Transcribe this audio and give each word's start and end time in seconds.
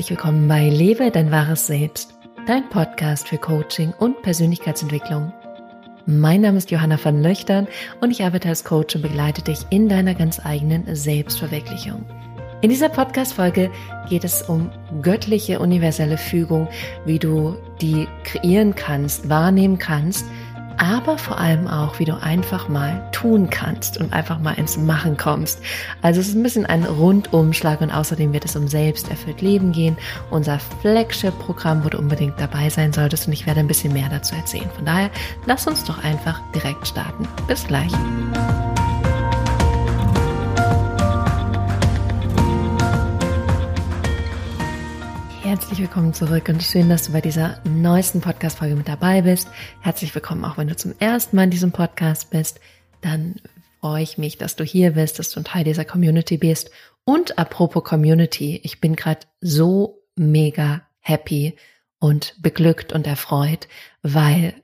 herzlich 0.00 0.16
willkommen 0.16 0.48
bei 0.48 0.70
Lebe 0.70 1.10
dein 1.10 1.30
wahres 1.30 1.66
Selbst, 1.66 2.14
dein 2.46 2.66
Podcast 2.70 3.28
für 3.28 3.36
Coaching 3.36 3.92
und 3.98 4.22
Persönlichkeitsentwicklung. 4.22 5.30
Mein 6.06 6.40
Name 6.40 6.56
ist 6.56 6.70
Johanna 6.70 6.98
van 7.04 7.22
Löchtern 7.22 7.68
und 8.00 8.10
ich 8.10 8.24
arbeite 8.24 8.48
als 8.48 8.64
Coach 8.64 8.96
und 8.96 9.02
begleite 9.02 9.42
dich 9.42 9.58
in 9.68 9.90
deiner 9.90 10.14
ganz 10.14 10.40
eigenen 10.42 10.96
Selbstverwirklichung. 10.96 12.06
In 12.62 12.70
dieser 12.70 12.88
Podcast-Folge 12.88 13.70
geht 14.08 14.24
es 14.24 14.40
um 14.40 14.70
göttliche 15.02 15.60
universelle 15.60 16.16
Fügung, 16.16 16.66
wie 17.04 17.18
du 17.18 17.54
die 17.82 18.08
kreieren 18.24 18.74
kannst, 18.74 19.28
wahrnehmen 19.28 19.78
kannst 19.78 20.24
aber 20.80 21.18
vor 21.18 21.38
allem 21.38 21.68
auch, 21.68 21.98
wie 21.98 22.06
du 22.06 22.20
einfach 22.20 22.68
mal 22.68 23.06
tun 23.12 23.50
kannst 23.50 23.98
und 23.98 24.14
einfach 24.14 24.38
mal 24.38 24.54
ins 24.54 24.78
Machen 24.78 25.18
kommst. 25.18 25.60
Also 26.00 26.20
es 26.20 26.28
ist 26.28 26.34
ein 26.34 26.42
bisschen 26.42 26.64
ein 26.64 26.84
Rundumschlag 26.84 27.82
und 27.82 27.90
außerdem 27.90 28.32
wird 28.32 28.46
es 28.46 28.56
um 28.56 28.66
selbsterfüllt 28.66 29.42
Leben 29.42 29.72
gehen. 29.72 29.98
Unser 30.30 30.58
Flagship-Programm, 30.80 31.84
wo 31.84 31.90
du 31.90 31.98
unbedingt 31.98 32.40
dabei 32.40 32.70
sein 32.70 32.94
solltest 32.94 33.26
und 33.26 33.34
ich 33.34 33.46
werde 33.46 33.60
ein 33.60 33.68
bisschen 33.68 33.92
mehr 33.92 34.08
dazu 34.08 34.34
erzählen. 34.34 34.70
Von 34.74 34.86
daher, 34.86 35.10
lass 35.44 35.66
uns 35.66 35.84
doch 35.84 36.02
einfach 36.02 36.40
direkt 36.54 36.88
starten. 36.88 37.28
Bis 37.46 37.66
gleich. 37.66 37.92
Herzlich 45.50 45.80
willkommen 45.80 46.14
zurück 46.14 46.48
und 46.48 46.62
schön, 46.62 46.88
dass 46.88 47.06
du 47.06 47.12
bei 47.12 47.20
dieser 47.20 47.60
neuesten 47.64 48.20
Podcast-Folge 48.20 48.76
mit 48.76 48.86
dabei 48.86 49.22
bist. 49.22 49.48
Herzlich 49.80 50.14
willkommen 50.14 50.44
auch 50.44 50.58
wenn 50.58 50.68
du 50.68 50.76
zum 50.76 50.94
ersten 51.00 51.34
Mal 51.34 51.42
in 51.42 51.50
diesem 51.50 51.72
Podcast 51.72 52.30
bist. 52.30 52.60
Dann 53.00 53.34
freue 53.80 54.04
ich 54.04 54.16
mich, 54.16 54.38
dass 54.38 54.54
du 54.54 54.62
hier 54.62 54.92
bist, 54.92 55.18
dass 55.18 55.32
du 55.32 55.40
ein 55.40 55.44
Teil 55.44 55.64
dieser 55.64 55.84
Community 55.84 56.36
bist. 56.36 56.70
Und 57.04 57.36
apropos 57.36 57.82
Community, 57.82 58.60
ich 58.62 58.80
bin 58.80 58.94
gerade 58.94 59.22
so 59.40 60.04
mega 60.14 60.82
happy 61.00 61.56
und 61.98 62.36
beglückt 62.40 62.92
und 62.92 63.08
erfreut, 63.08 63.66
weil 64.04 64.54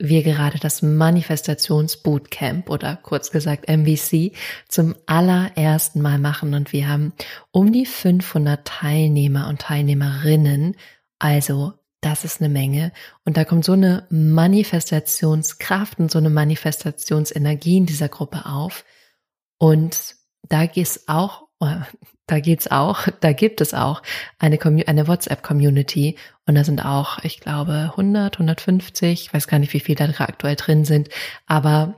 wir 0.00 0.22
gerade 0.22 0.58
das 0.58 0.82
Manifestationsbootcamp 0.82 2.70
oder 2.70 2.96
kurz 2.96 3.30
gesagt 3.30 3.68
MVC 3.68 4.32
zum 4.66 4.96
allerersten 5.06 6.00
Mal 6.00 6.18
machen 6.18 6.54
und 6.54 6.72
wir 6.72 6.88
haben 6.88 7.12
um 7.52 7.70
die 7.70 7.86
500 7.86 8.66
Teilnehmer 8.66 9.48
und 9.48 9.60
Teilnehmerinnen. 9.60 10.74
Also 11.18 11.74
das 12.00 12.24
ist 12.24 12.40
eine 12.40 12.48
Menge 12.48 12.92
und 13.26 13.36
da 13.36 13.44
kommt 13.44 13.64
so 13.66 13.72
eine 13.72 14.06
Manifestationskraft 14.08 15.98
und 16.00 16.10
so 16.10 16.18
eine 16.18 16.30
Manifestationsenergie 16.30 17.76
in 17.76 17.86
dieser 17.86 18.08
Gruppe 18.08 18.46
auf 18.46 18.86
und 19.58 20.16
da 20.48 20.64
geht 20.64 20.86
es 20.86 21.08
auch 21.08 21.49
da 22.26 22.40
geht's 22.40 22.70
auch, 22.70 23.08
da 23.20 23.32
gibt 23.32 23.60
es 23.60 23.74
auch 23.74 24.02
eine, 24.38 24.58
eine 24.86 25.08
WhatsApp-Community 25.08 26.16
und 26.46 26.54
da 26.54 26.64
sind 26.64 26.84
auch, 26.84 27.18
ich 27.22 27.40
glaube, 27.40 27.90
100, 27.90 28.36
150, 28.36 29.22
ich 29.22 29.34
weiß 29.34 29.46
gar 29.46 29.58
nicht, 29.58 29.72
wie 29.72 29.80
viele 29.80 30.08
da 30.08 30.24
aktuell 30.24 30.56
drin 30.56 30.84
sind, 30.84 31.08
aber 31.46 31.96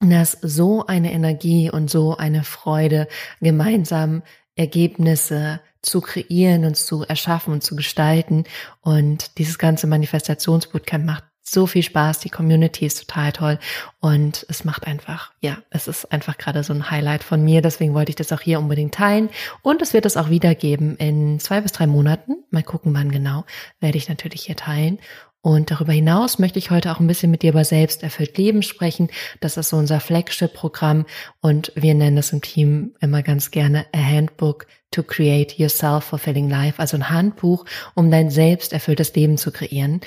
das 0.00 0.32
so 0.42 0.86
eine 0.86 1.12
Energie 1.12 1.70
und 1.70 1.90
so 1.90 2.16
eine 2.16 2.44
Freude, 2.44 3.08
gemeinsam 3.40 4.22
Ergebnisse 4.54 5.60
zu 5.82 6.00
kreieren 6.00 6.64
und 6.64 6.76
zu 6.76 7.04
erschaffen 7.04 7.52
und 7.52 7.62
zu 7.62 7.76
gestalten. 7.76 8.44
Und 8.80 9.38
dieses 9.38 9.58
ganze 9.58 9.86
Manifestationsbootcamp 9.86 11.04
macht 11.04 11.24
so 11.52 11.66
viel 11.66 11.82
Spaß, 11.82 12.20
die 12.20 12.30
Community 12.30 12.86
ist 12.86 12.98
total 13.00 13.32
toll. 13.32 13.58
Und 14.00 14.46
es 14.48 14.64
macht 14.64 14.86
einfach, 14.86 15.32
ja, 15.40 15.58
es 15.70 15.88
ist 15.88 16.10
einfach 16.12 16.38
gerade 16.38 16.62
so 16.62 16.72
ein 16.72 16.90
Highlight 16.90 17.24
von 17.24 17.42
mir, 17.42 17.62
deswegen 17.62 17.94
wollte 17.94 18.10
ich 18.10 18.16
das 18.16 18.32
auch 18.32 18.40
hier 18.40 18.58
unbedingt 18.58 18.94
teilen. 18.94 19.30
Und 19.62 19.82
es 19.82 19.92
wird 19.92 20.06
es 20.06 20.16
auch 20.16 20.30
wiedergeben 20.30 20.96
in 20.96 21.40
zwei 21.40 21.60
bis 21.60 21.72
drei 21.72 21.86
Monaten, 21.86 22.36
mal 22.50 22.62
gucken 22.62 22.94
wann 22.94 23.10
genau, 23.10 23.44
werde 23.80 23.98
ich 23.98 24.08
natürlich 24.08 24.42
hier 24.42 24.56
teilen. 24.56 24.98
Und 25.40 25.70
darüber 25.70 25.92
hinaus 25.92 26.38
möchte 26.38 26.58
ich 26.58 26.70
heute 26.70 26.90
auch 26.90 26.98
ein 26.98 27.06
bisschen 27.06 27.30
mit 27.30 27.42
dir 27.42 27.52
über 27.52 27.64
selbsterfüllt 27.64 28.36
Leben 28.36 28.62
sprechen. 28.62 29.08
Das 29.40 29.56
ist 29.56 29.68
so 29.68 29.76
unser 29.76 30.00
Flagship-Programm. 30.00 31.06
Und 31.40 31.72
wir 31.76 31.94
nennen 31.94 32.16
das 32.16 32.32
im 32.32 32.42
Team 32.42 32.94
immer 33.00 33.22
ganz 33.22 33.50
gerne 33.50 33.86
a 33.94 33.98
Handbook 33.98 34.66
to 34.90 35.02
create 35.02 35.58
your 35.58 35.68
self-fulfilling 35.68 36.50
life, 36.50 36.80
also 36.80 36.96
ein 36.96 37.08
Handbuch, 37.08 37.64
um 37.94 38.10
dein 38.10 38.30
selbsterfülltes 38.30 39.14
Leben 39.14 39.38
zu 39.38 39.52
kreieren. 39.52 40.00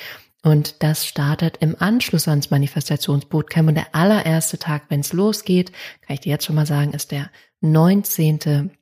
Und 0.44 0.82
das 0.82 1.06
startet 1.06 1.58
im 1.58 1.76
Anschluss 1.78 2.26
ans 2.26 2.50
Manifestationsbootcamp. 2.50 3.68
Und 3.68 3.74
der 3.76 3.94
allererste 3.94 4.58
Tag, 4.58 4.84
wenn 4.88 5.00
es 5.00 5.12
losgeht, 5.12 5.72
kann 6.00 6.14
ich 6.14 6.20
dir 6.20 6.30
jetzt 6.30 6.44
schon 6.44 6.56
mal 6.56 6.66
sagen, 6.66 6.92
ist 6.92 7.12
der 7.12 7.30
19. 7.60 8.72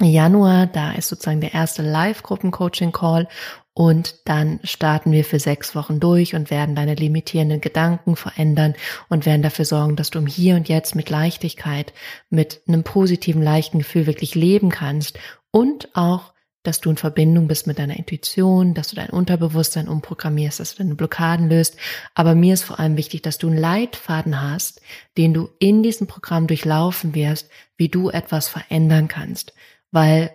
Januar. 0.00 0.66
Da 0.66 0.92
ist 0.92 1.08
sozusagen 1.08 1.42
der 1.42 1.52
erste 1.52 1.82
Live-Gruppen-Coaching-Call. 1.82 3.28
Und 3.74 4.20
dann 4.24 4.60
starten 4.62 5.10
wir 5.10 5.24
für 5.24 5.40
sechs 5.40 5.74
Wochen 5.74 5.98
durch 5.98 6.34
und 6.34 6.50
werden 6.50 6.76
deine 6.76 6.94
limitierenden 6.94 7.60
Gedanken 7.60 8.14
verändern 8.14 8.74
und 9.08 9.26
werden 9.26 9.42
dafür 9.42 9.64
sorgen, 9.64 9.96
dass 9.96 10.10
du 10.10 10.20
im 10.20 10.28
Hier 10.28 10.54
und 10.54 10.68
Jetzt 10.68 10.94
mit 10.94 11.10
Leichtigkeit, 11.10 11.92
mit 12.30 12.62
einem 12.68 12.84
positiven, 12.84 13.42
leichten 13.42 13.78
Gefühl 13.78 14.06
wirklich 14.06 14.36
leben 14.36 14.70
kannst 14.70 15.18
und 15.50 15.88
auch 15.96 16.33
dass 16.64 16.80
du 16.80 16.90
in 16.90 16.96
Verbindung 16.96 17.46
bist 17.46 17.66
mit 17.66 17.78
deiner 17.78 17.96
Intuition, 17.96 18.74
dass 18.74 18.88
du 18.88 18.96
dein 18.96 19.10
Unterbewusstsein 19.10 19.86
umprogrammierst, 19.86 20.58
dass 20.58 20.74
du 20.74 20.82
deine 20.82 20.96
Blockaden 20.96 21.48
löst. 21.48 21.76
Aber 22.14 22.34
mir 22.34 22.54
ist 22.54 22.64
vor 22.64 22.80
allem 22.80 22.96
wichtig, 22.96 23.22
dass 23.22 23.38
du 23.38 23.46
einen 23.46 23.58
Leitfaden 23.58 24.42
hast, 24.42 24.80
den 25.16 25.34
du 25.34 25.50
in 25.58 25.82
diesem 25.82 26.06
Programm 26.06 26.46
durchlaufen 26.46 27.14
wirst, 27.14 27.50
wie 27.76 27.88
du 27.88 28.10
etwas 28.10 28.48
verändern 28.48 29.08
kannst. 29.08 29.52
Weil 29.92 30.34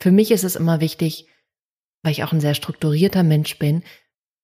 für 0.00 0.12
mich 0.12 0.30
ist 0.30 0.44
es 0.44 0.56
immer 0.56 0.80
wichtig, 0.80 1.26
weil 2.02 2.12
ich 2.12 2.22
auch 2.22 2.32
ein 2.32 2.40
sehr 2.40 2.54
strukturierter 2.54 3.24
Mensch 3.24 3.58
bin, 3.58 3.82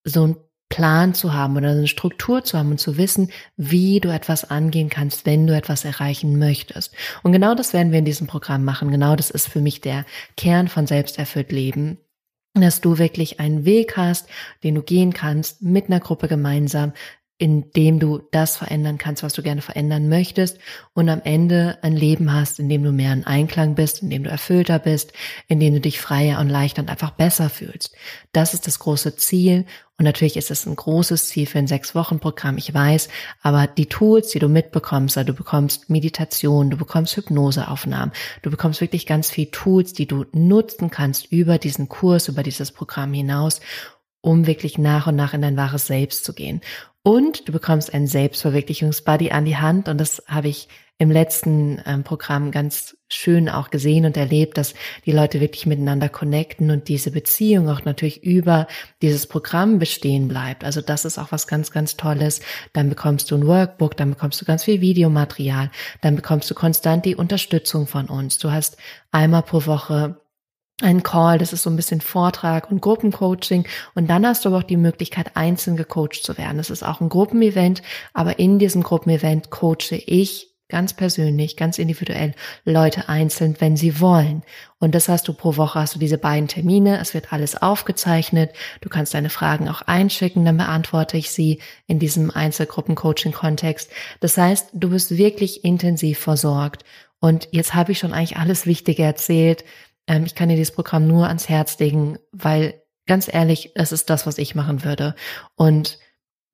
so 0.02 0.26
ein 0.26 0.36
Plan 0.74 1.14
zu 1.14 1.32
haben 1.32 1.56
oder 1.56 1.70
eine 1.70 1.86
Struktur 1.86 2.42
zu 2.42 2.58
haben 2.58 2.72
und 2.72 2.80
zu 2.80 2.96
wissen, 2.96 3.30
wie 3.56 4.00
du 4.00 4.08
etwas 4.12 4.50
angehen 4.50 4.88
kannst, 4.88 5.24
wenn 5.24 5.46
du 5.46 5.54
etwas 5.54 5.84
erreichen 5.84 6.36
möchtest. 6.36 6.92
Und 7.22 7.30
genau 7.30 7.54
das 7.54 7.72
werden 7.72 7.92
wir 7.92 8.00
in 8.00 8.04
diesem 8.04 8.26
Programm 8.26 8.64
machen. 8.64 8.90
Genau 8.90 9.14
das 9.14 9.30
ist 9.30 9.46
für 9.46 9.60
mich 9.60 9.80
der 9.80 10.04
Kern 10.36 10.66
von 10.66 10.88
Selbsterfüllt 10.88 11.52
Leben 11.52 11.98
dass 12.56 12.80
du 12.80 12.98
wirklich 12.98 13.40
einen 13.40 13.64
Weg 13.64 13.96
hast, 13.96 14.28
den 14.62 14.76
du 14.76 14.82
gehen 14.82 15.12
kannst, 15.12 15.60
mit 15.62 15.86
einer 15.86 15.98
Gruppe 15.98 16.28
gemeinsam, 16.28 16.92
in 17.36 17.72
dem 17.72 17.98
du 17.98 18.20
das 18.30 18.56
verändern 18.56 18.96
kannst, 18.96 19.24
was 19.24 19.32
du 19.32 19.42
gerne 19.42 19.60
verändern 19.60 20.08
möchtest 20.08 20.58
und 20.92 21.08
am 21.08 21.20
Ende 21.24 21.78
ein 21.82 21.96
Leben 21.96 22.32
hast, 22.32 22.60
in 22.60 22.68
dem 22.68 22.84
du 22.84 22.92
mehr 22.92 23.12
in 23.12 23.26
Einklang 23.26 23.74
bist, 23.74 24.02
in 24.02 24.10
dem 24.10 24.22
du 24.22 24.30
erfüllter 24.30 24.78
bist, 24.78 25.12
in 25.48 25.58
dem 25.58 25.74
du 25.74 25.80
dich 25.80 26.00
freier 26.00 26.38
und 26.38 26.48
leichter 26.48 26.82
und 26.82 26.90
einfach 26.90 27.10
besser 27.10 27.50
fühlst. 27.50 27.96
Das 28.32 28.54
ist 28.54 28.68
das 28.68 28.78
große 28.78 29.16
Ziel 29.16 29.66
und 29.96 30.04
natürlich 30.04 30.36
ist 30.36 30.50
es 30.50 30.66
ein 30.66 30.74
großes 30.74 31.28
Ziel 31.28 31.46
für 31.46 31.58
ein 31.58 31.68
sechs 31.68 31.94
Wochen 31.94 32.18
Programm, 32.18 32.58
ich 32.58 32.74
weiß, 32.74 33.08
aber 33.42 33.68
die 33.68 33.86
Tools, 33.86 34.30
die 34.30 34.40
du 34.40 34.48
mitbekommst, 34.48 35.16
also 35.16 35.28
du 35.28 35.34
bekommst 35.34 35.88
Meditation, 35.88 36.70
du 36.70 36.76
bekommst 36.76 37.16
Hypnoseaufnahmen, 37.16 38.12
du 38.42 38.50
bekommst 38.50 38.80
wirklich 38.80 39.06
ganz 39.06 39.30
viel 39.30 39.46
Tools, 39.46 39.92
die 39.92 40.06
du 40.06 40.24
nutzen 40.32 40.90
kannst 40.90 41.30
über 41.30 41.58
diesen 41.58 41.88
Kurs, 41.88 42.26
über 42.28 42.42
dieses 42.42 42.72
Programm 42.72 43.12
hinaus 43.12 43.60
um 44.24 44.46
wirklich 44.46 44.78
nach 44.78 45.06
und 45.06 45.16
nach 45.16 45.34
in 45.34 45.42
dein 45.42 45.58
wahres 45.58 45.86
Selbst 45.86 46.24
zu 46.24 46.32
gehen. 46.32 46.62
Und 47.06 47.46
du 47.46 47.52
bekommst 47.52 47.92
ein 47.92 48.06
Selbstverwirklichungsbuddy 48.06 49.30
an 49.30 49.44
die 49.44 49.58
Hand. 49.58 49.88
Und 49.88 49.98
das 49.98 50.22
habe 50.26 50.48
ich 50.48 50.68
im 50.96 51.10
letzten 51.10 51.82
ähm, 51.84 52.02
Programm 52.02 52.50
ganz 52.50 52.96
schön 53.08 53.50
auch 53.50 53.70
gesehen 53.70 54.06
und 54.06 54.16
erlebt, 54.16 54.56
dass 54.56 54.72
die 55.04 55.12
Leute 55.12 55.40
wirklich 55.40 55.66
miteinander 55.66 56.08
connecten 56.08 56.70
und 56.70 56.88
diese 56.88 57.10
Beziehung 57.10 57.68
auch 57.68 57.84
natürlich 57.84 58.22
über 58.24 58.68
dieses 59.02 59.26
Programm 59.26 59.78
bestehen 59.78 60.28
bleibt. 60.28 60.64
Also 60.64 60.80
das 60.80 61.04
ist 61.04 61.18
auch 61.18 61.30
was 61.30 61.46
ganz, 61.46 61.70
ganz 61.72 61.98
Tolles. 61.98 62.40
Dann 62.72 62.88
bekommst 62.88 63.30
du 63.30 63.36
ein 63.36 63.46
Workbook, 63.46 63.98
dann 63.98 64.10
bekommst 64.10 64.40
du 64.40 64.46
ganz 64.46 64.64
viel 64.64 64.80
Videomaterial, 64.80 65.70
dann 66.00 66.16
bekommst 66.16 66.50
du 66.50 66.54
konstant 66.54 67.04
die 67.04 67.16
Unterstützung 67.16 67.86
von 67.86 68.06
uns. 68.06 68.38
Du 68.38 68.50
hast 68.50 68.78
einmal 69.10 69.42
pro 69.42 69.66
Woche 69.66 70.23
ein 70.82 71.02
Call, 71.02 71.38
das 71.38 71.52
ist 71.52 71.62
so 71.62 71.70
ein 71.70 71.76
bisschen 71.76 72.00
Vortrag 72.00 72.70
und 72.70 72.80
Gruppencoaching 72.80 73.66
und 73.94 74.10
dann 74.10 74.26
hast 74.26 74.44
du 74.44 74.48
aber 74.48 74.58
auch 74.58 74.62
die 74.64 74.76
Möglichkeit, 74.76 75.36
einzeln 75.36 75.76
gecoacht 75.76 76.24
zu 76.24 76.36
werden. 76.36 76.56
Das 76.56 76.70
ist 76.70 76.82
auch 76.82 77.00
ein 77.00 77.08
Gruppenevent, 77.08 77.82
aber 78.12 78.38
in 78.38 78.58
diesem 78.58 78.82
Gruppenevent 78.82 79.50
coache 79.50 79.94
ich 80.06 80.54
ganz 80.68 80.94
persönlich, 80.94 81.56
ganz 81.56 81.78
individuell 81.78 82.34
Leute 82.64 83.08
einzeln, 83.08 83.54
wenn 83.60 83.76
sie 83.76 84.00
wollen. 84.00 84.42
Und 84.80 84.94
das 84.94 85.08
hast 85.08 85.28
du 85.28 85.34
pro 85.34 85.56
Woche, 85.56 85.78
hast 85.78 85.94
du 85.94 85.98
diese 85.98 86.18
beiden 86.18 86.48
Termine, 86.48 86.98
es 86.98 87.14
wird 87.14 87.32
alles 87.32 87.60
aufgezeichnet, 87.60 88.52
du 88.80 88.88
kannst 88.88 89.14
deine 89.14 89.30
Fragen 89.30 89.68
auch 89.68 89.82
einschicken, 89.82 90.44
dann 90.44 90.56
beantworte 90.56 91.16
ich 91.16 91.30
sie 91.30 91.60
in 91.86 91.98
diesem 91.98 92.30
Einzelgruppencoaching-Kontext. 92.30 93.90
Das 94.20 94.36
heißt, 94.36 94.70
du 94.72 94.90
bist 94.90 95.16
wirklich 95.16 95.64
intensiv 95.64 96.18
versorgt. 96.18 96.84
Und 97.20 97.48
jetzt 97.52 97.74
habe 97.74 97.92
ich 97.92 97.98
schon 97.98 98.12
eigentlich 98.12 98.38
alles 98.38 98.66
Wichtige 98.66 99.02
erzählt. 99.04 99.64
Ähm, 100.06 100.24
ich 100.24 100.34
kann 100.34 100.48
dir 100.48 100.56
dieses 100.56 100.74
Programm 100.74 101.06
nur 101.06 101.28
ans 101.28 101.48
Herz 101.48 101.78
legen, 101.78 102.18
weil 102.32 102.82
ganz 103.06 103.32
ehrlich, 103.32 103.72
es 103.74 103.92
ist 103.92 104.10
das, 104.10 104.26
was 104.26 104.38
ich 104.38 104.54
machen 104.54 104.84
würde. 104.84 105.14
Und 105.56 105.98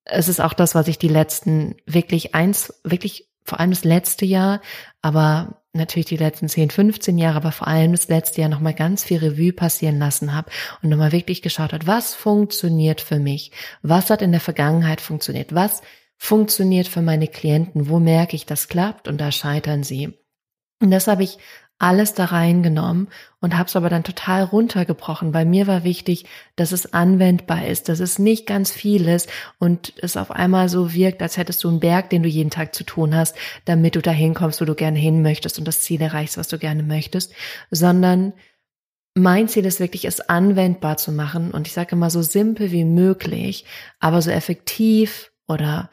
es 0.03 0.27
ist 0.27 0.41
auch 0.41 0.53
das, 0.53 0.75
was 0.75 0.87
ich 0.87 0.97
die 0.97 1.07
letzten 1.07 1.75
wirklich 1.85 2.35
eins, 2.35 2.73
wirklich 2.83 3.29
vor 3.43 3.59
allem 3.59 3.71
das 3.71 3.83
letzte 3.83 4.25
Jahr, 4.25 4.61
aber 5.01 5.61
natürlich 5.73 6.07
die 6.07 6.17
letzten 6.17 6.49
10, 6.49 6.69
15 6.69 7.17
Jahre, 7.17 7.37
aber 7.37 7.51
vor 7.51 7.67
allem 7.67 7.91
das 7.91 8.07
letzte 8.07 8.41
Jahr 8.41 8.49
nochmal 8.49 8.73
ganz 8.73 9.03
viel 9.03 9.19
Revue 9.19 9.53
passieren 9.53 9.99
lassen 9.99 10.33
habe 10.33 10.51
und 10.81 10.89
nochmal 10.89 11.11
wirklich 11.11 11.41
geschaut 11.41 11.73
hat, 11.73 11.87
was 11.87 12.13
funktioniert 12.13 13.01
für 13.01 13.19
mich? 13.19 13.51
Was 13.81 14.09
hat 14.09 14.21
in 14.21 14.31
der 14.31 14.41
Vergangenheit 14.41 15.01
funktioniert? 15.01 15.55
Was 15.55 15.81
funktioniert 16.17 16.87
für 16.87 17.01
meine 17.01 17.27
Klienten? 17.27 17.89
Wo 17.89 17.99
merke 17.99 18.35
ich, 18.35 18.45
das 18.45 18.67
klappt 18.67 19.07
und 19.07 19.19
da 19.19 19.31
scheitern 19.31 19.83
sie? 19.83 20.13
Und 20.81 20.91
das 20.91 21.07
habe 21.07 21.23
ich 21.23 21.37
alles 21.81 22.13
da 22.13 22.25
reingenommen 22.25 23.07
und 23.39 23.57
habe 23.57 23.67
es 23.67 23.75
aber 23.75 23.89
dann 23.89 24.03
total 24.03 24.43
runtergebrochen. 24.43 25.31
Bei 25.31 25.45
mir 25.45 25.65
war 25.65 25.83
wichtig, 25.83 26.25
dass 26.55 26.71
es 26.71 26.93
anwendbar 26.93 27.65
ist, 27.65 27.89
dass 27.89 27.99
es 27.99 28.19
nicht 28.19 28.45
ganz 28.45 28.71
viel 28.71 29.07
ist 29.07 29.29
und 29.57 29.93
es 29.97 30.15
auf 30.15 30.29
einmal 30.29 30.69
so 30.69 30.93
wirkt, 30.93 31.23
als 31.23 31.37
hättest 31.37 31.63
du 31.63 31.69
einen 31.69 31.79
Berg, 31.79 32.11
den 32.11 32.21
du 32.21 32.29
jeden 32.29 32.51
Tag 32.51 32.75
zu 32.75 32.83
tun 32.83 33.15
hast, 33.15 33.35
damit 33.65 33.95
du 33.95 34.01
dahin 34.01 34.35
kommst, 34.35 34.61
wo 34.61 34.65
du 34.65 34.75
gerne 34.75 34.99
hin 34.99 35.23
möchtest 35.23 35.57
und 35.57 35.67
das 35.67 35.81
Ziel 35.81 36.01
erreichst, 36.01 36.37
was 36.37 36.47
du 36.47 36.59
gerne 36.59 36.83
möchtest, 36.83 37.33
sondern 37.71 38.33
mein 39.15 39.47
Ziel 39.47 39.65
ist 39.65 39.79
wirklich, 39.79 40.05
es 40.05 40.21
anwendbar 40.21 40.97
zu 40.97 41.11
machen 41.11 41.51
und 41.51 41.65
ich 41.65 41.73
sage 41.73 41.95
immer 41.95 42.11
so 42.11 42.21
simpel 42.21 42.71
wie 42.71 42.85
möglich, 42.85 43.65
aber 43.99 44.21
so 44.21 44.29
effektiv 44.29 45.31
oder 45.47 45.89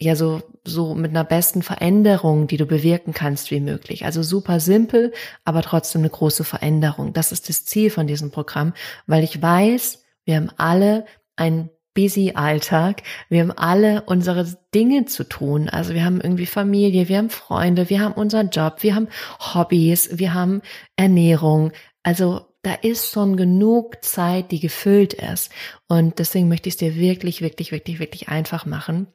ja 0.00 0.16
so, 0.16 0.42
so 0.64 0.94
mit 0.94 1.10
einer 1.10 1.24
besten 1.24 1.62
Veränderung, 1.62 2.46
die 2.46 2.56
du 2.56 2.66
bewirken 2.66 3.12
kannst, 3.12 3.50
wie 3.50 3.60
möglich. 3.60 4.04
Also 4.04 4.22
super 4.22 4.60
simpel, 4.60 5.12
aber 5.44 5.62
trotzdem 5.62 6.02
eine 6.02 6.10
große 6.10 6.44
Veränderung. 6.44 7.12
Das 7.12 7.32
ist 7.32 7.48
das 7.48 7.64
Ziel 7.64 7.90
von 7.90 8.06
diesem 8.06 8.30
Programm, 8.30 8.74
weil 9.06 9.24
ich 9.24 9.40
weiß, 9.40 10.04
wir 10.24 10.36
haben 10.36 10.50
alle 10.56 11.06
ein 11.36 11.70
busy 11.94 12.32
Alltag. 12.34 13.02
Wir 13.28 13.40
haben 13.40 13.52
alle 13.52 14.02
unsere 14.02 14.46
Dinge 14.74 15.06
zu 15.06 15.24
tun. 15.24 15.68
Also 15.68 15.94
wir 15.94 16.04
haben 16.04 16.20
irgendwie 16.20 16.46
Familie, 16.46 17.08
wir 17.08 17.18
haben 17.18 17.30
Freunde, 17.30 17.88
wir 17.88 18.00
haben 18.00 18.14
unseren 18.14 18.50
Job, 18.50 18.78
wir 18.80 18.94
haben 18.94 19.08
Hobbys, 19.38 20.18
wir 20.18 20.34
haben 20.34 20.60
Ernährung. 20.96 21.72
Also 22.02 22.46
da 22.62 22.74
ist 22.74 23.12
schon 23.12 23.36
genug 23.36 24.02
Zeit, 24.04 24.50
die 24.50 24.60
gefüllt 24.60 25.14
ist. 25.14 25.52
Und 25.86 26.18
deswegen 26.18 26.48
möchte 26.48 26.68
ich 26.68 26.74
es 26.74 26.78
dir 26.78 26.96
wirklich, 26.96 27.42
wirklich, 27.42 27.70
wirklich, 27.72 28.00
wirklich 28.00 28.28
einfach 28.28 28.66
machen. 28.66 29.06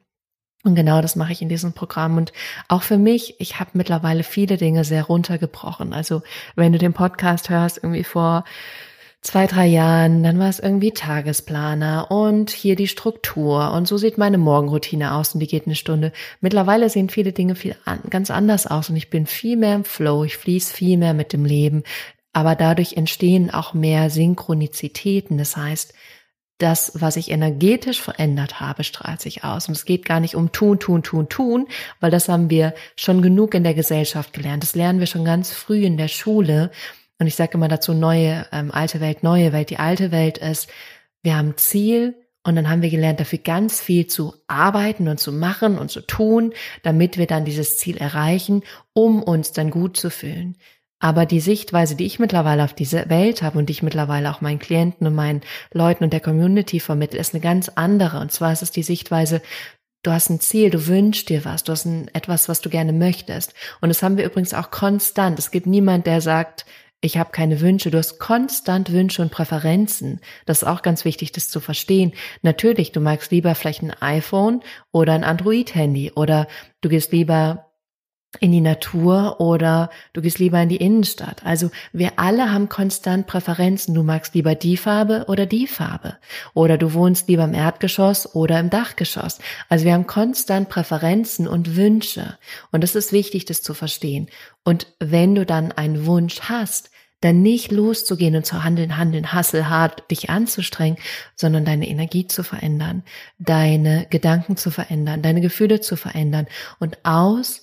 Und 0.62 0.74
genau 0.74 1.00
das 1.00 1.16
mache 1.16 1.32
ich 1.32 1.40
in 1.40 1.48
diesem 1.48 1.72
Programm. 1.72 2.18
Und 2.18 2.32
auch 2.68 2.82
für 2.82 2.98
mich, 2.98 3.40
ich 3.40 3.60
habe 3.60 3.70
mittlerweile 3.74 4.22
viele 4.22 4.56
Dinge 4.56 4.84
sehr 4.84 5.04
runtergebrochen. 5.04 5.94
Also 5.94 6.22
wenn 6.54 6.72
du 6.72 6.78
den 6.78 6.92
Podcast 6.92 7.48
hörst, 7.48 7.78
irgendwie 7.78 8.04
vor 8.04 8.44
zwei, 9.22 9.46
drei 9.46 9.66
Jahren, 9.66 10.22
dann 10.22 10.38
war 10.38 10.48
es 10.48 10.58
irgendwie 10.58 10.92
Tagesplaner 10.92 12.10
und 12.10 12.50
hier 12.50 12.76
die 12.76 12.88
Struktur 12.88 13.72
und 13.72 13.86
so 13.86 13.98
sieht 13.98 14.16
meine 14.16 14.38
Morgenroutine 14.38 15.14
aus 15.14 15.34
und 15.34 15.40
die 15.40 15.46
geht 15.46 15.66
eine 15.66 15.74
Stunde. 15.74 16.12
Mittlerweile 16.40 16.88
sehen 16.88 17.10
viele 17.10 17.32
Dinge 17.32 17.54
viel 17.54 17.76
an, 17.84 18.00
ganz 18.08 18.30
anders 18.30 18.66
aus 18.66 18.88
und 18.88 18.96
ich 18.96 19.10
bin 19.10 19.26
viel 19.26 19.56
mehr 19.56 19.74
im 19.74 19.84
Flow, 19.84 20.24
ich 20.24 20.36
fließe 20.38 20.72
viel 20.72 20.96
mehr 20.96 21.12
mit 21.12 21.34
dem 21.34 21.44
Leben, 21.44 21.82
aber 22.32 22.54
dadurch 22.54 22.94
entstehen 22.94 23.50
auch 23.50 23.74
mehr 23.74 24.08
Synchronizitäten. 24.08 25.36
Das 25.36 25.56
heißt, 25.56 25.92
das, 26.62 26.92
was 26.94 27.16
ich 27.16 27.30
energetisch 27.30 28.00
verändert 28.00 28.60
habe, 28.60 28.84
strahlt 28.84 29.20
sich 29.20 29.44
aus. 29.44 29.68
Und 29.68 29.76
es 29.76 29.84
geht 29.84 30.04
gar 30.04 30.20
nicht 30.20 30.34
um 30.34 30.52
tun, 30.52 30.78
tun, 30.78 31.02
tun, 31.02 31.28
tun, 31.28 31.66
weil 32.00 32.10
das 32.10 32.28
haben 32.28 32.50
wir 32.50 32.74
schon 32.96 33.22
genug 33.22 33.54
in 33.54 33.64
der 33.64 33.74
Gesellschaft 33.74 34.32
gelernt. 34.32 34.62
Das 34.62 34.74
lernen 34.74 35.00
wir 35.00 35.06
schon 35.06 35.24
ganz 35.24 35.50
früh 35.52 35.82
in 35.82 35.96
der 35.96 36.08
Schule. 36.08 36.70
Und 37.18 37.26
ich 37.26 37.36
sage 37.36 37.54
immer 37.54 37.68
dazu 37.68 37.92
neue, 37.92 38.46
ähm, 38.52 38.70
alte 38.72 39.00
Welt, 39.00 39.22
neue 39.22 39.52
Welt. 39.52 39.70
Die 39.70 39.78
alte 39.78 40.10
Welt 40.10 40.38
ist, 40.38 40.68
wir 41.22 41.36
haben 41.36 41.56
Ziel 41.56 42.14
und 42.42 42.56
dann 42.56 42.70
haben 42.70 42.82
wir 42.82 42.90
gelernt, 42.90 43.20
dafür 43.20 43.38
ganz 43.38 43.80
viel 43.80 44.06
zu 44.06 44.34
arbeiten 44.46 45.08
und 45.08 45.20
zu 45.20 45.32
machen 45.32 45.78
und 45.78 45.90
zu 45.90 46.00
tun, 46.00 46.54
damit 46.82 47.18
wir 47.18 47.26
dann 47.26 47.44
dieses 47.44 47.76
Ziel 47.76 47.98
erreichen, 47.98 48.62
um 48.94 49.22
uns 49.22 49.52
dann 49.52 49.70
gut 49.70 49.96
zu 49.96 50.10
fühlen. 50.10 50.56
Aber 51.00 51.24
die 51.24 51.40
Sichtweise, 51.40 51.96
die 51.96 52.04
ich 52.04 52.18
mittlerweile 52.18 52.62
auf 52.62 52.74
diese 52.74 53.08
Welt 53.08 53.42
habe 53.42 53.58
und 53.58 53.68
die 53.68 53.72
ich 53.72 53.82
mittlerweile 53.82 54.30
auch 54.30 54.42
meinen 54.42 54.58
Klienten 54.58 55.06
und 55.06 55.14
meinen 55.14 55.40
Leuten 55.72 56.04
und 56.04 56.12
der 56.12 56.20
Community 56.20 56.78
vermittle, 56.78 57.18
ist 57.18 57.34
eine 57.34 57.40
ganz 57.40 57.70
andere. 57.74 58.20
Und 58.20 58.30
zwar 58.30 58.52
ist 58.52 58.62
es 58.62 58.70
die 58.70 58.82
Sichtweise, 58.82 59.40
du 60.02 60.10
hast 60.10 60.28
ein 60.28 60.40
Ziel, 60.40 60.68
du 60.68 60.86
wünschst 60.86 61.30
dir 61.30 61.44
was, 61.46 61.64
du 61.64 61.72
hast 61.72 61.86
ein, 61.86 62.08
etwas, 62.12 62.50
was 62.50 62.60
du 62.60 62.68
gerne 62.68 62.92
möchtest. 62.92 63.54
Und 63.80 63.88
das 63.88 64.02
haben 64.02 64.18
wir 64.18 64.26
übrigens 64.26 64.52
auch 64.52 64.70
konstant. 64.70 65.38
Es 65.38 65.50
gibt 65.50 65.66
niemand, 65.66 66.06
der 66.06 66.20
sagt, 66.20 66.66
ich 67.00 67.16
habe 67.16 67.30
keine 67.30 67.62
Wünsche. 67.62 67.90
Du 67.90 67.96
hast 67.96 68.18
konstant 68.18 68.92
Wünsche 68.92 69.22
und 69.22 69.32
Präferenzen. 69.32 70.20
Das 70.44 70.58
ist 70.58 70.68
auch 70.68 70.82
ganz 70.82 71.06
wichtig, 71.06 71.32
das 71.32 71.48
zu 71.48 71.60
verstehen. 71.60 72.12
Natürlich, 72.42 72.92
du 72.92 73.00
magst 73.00 73.30
lieber 73.30 73.54
vielleicht 73.54 73.82
ein 73.82 73.94
iPhone 74.02 74.60
oder 74.92 75.14
ein 75.14 75.24
Android-Handy 75.24 76.12
oder 76.14 76.46
du 76.82 76.90
gehst 76.90 77.12
lieber 77.12 77.69
in 78.38 78.52
die 78.52 78.60
Natur 78.60 79.40
oder 79.40 79.90
du 80.12 80.22
gehst 80.22 80.38
lieber 80.38 80.62
in 80.62 80.68
die 80.68 80.76
Innenstadt. 80.76 81.44
Also 81.44 81.70
wir 81.92 82.12
alle 82.16 82.52
haben 82.52 82.68
konstant 82.68 83.26
Präferenzen. 83.26 83.94
Du 83.94 84.04
magst 84.04 84.34
lieber 84.34 84.54
die 84.54 84.76
Farbe 84.76 85.24
oder 85.26 85.46
die 85.46 85.66
Farbe. 85.66 86.16
Oder 86.54 86.78
du 86.78 86.94
wohnst 86.94 87.28
lieber 87.28 87.44
im 87.44 87.54
Erdgeschoss 87.54 88.34
oder 88.34 88.60
im 88.60 88.70
Dachgeschoss. 88.70 89.40
Also 89.68 89.84
wir 89.84 89.94
haben 89.94 90.06
konstant 90.06 90.68
Präferenzen 90.68 91.48
und 91.48 91.74
Wünsche. 91.74 92.38
Und 92.70 92.84
es 92.84 92.94
ist 92.94 93.12
wichtig, 93.12 93.46
das 93.46 93.62
zu 93.62 93.74
verstehen. 93.74 94.28
Und 94.62 94.86
wenn 95.00 95.34
du 95.34 95.44
dann 95.44 95.72
einen 95.72 96.06
Wunsch 96.06 96.42
hast, 96.42 96.90
dann 97.20 97.42
nicht 97.42 97.70
loszugehen 97.70 98.36
und 98.36 98.46
zu 98.46 98.64
handeln, 98.64 98.96
handeln, 98.96 99.32
hasselhart 99.32 100.10
dich 100.10 100.30
anzustrengen, 100.30 100.98
sondern 101.34 101.64
deine 101.64 101.88
Energie 101.88 102.26
zu 102.26 102.42
verändern, 102.42 103.02
deine 103.38 104.06
Gedanken 104.08 104.56
zu 104.56 104.70
verändern, 104.70 105.20
deine 105.20 105.40
Gefühle 105.40 105.80
zu 105.80 105.96
verändern 105.96 106.46
und 106.78 106.98
aus 107.04 107.60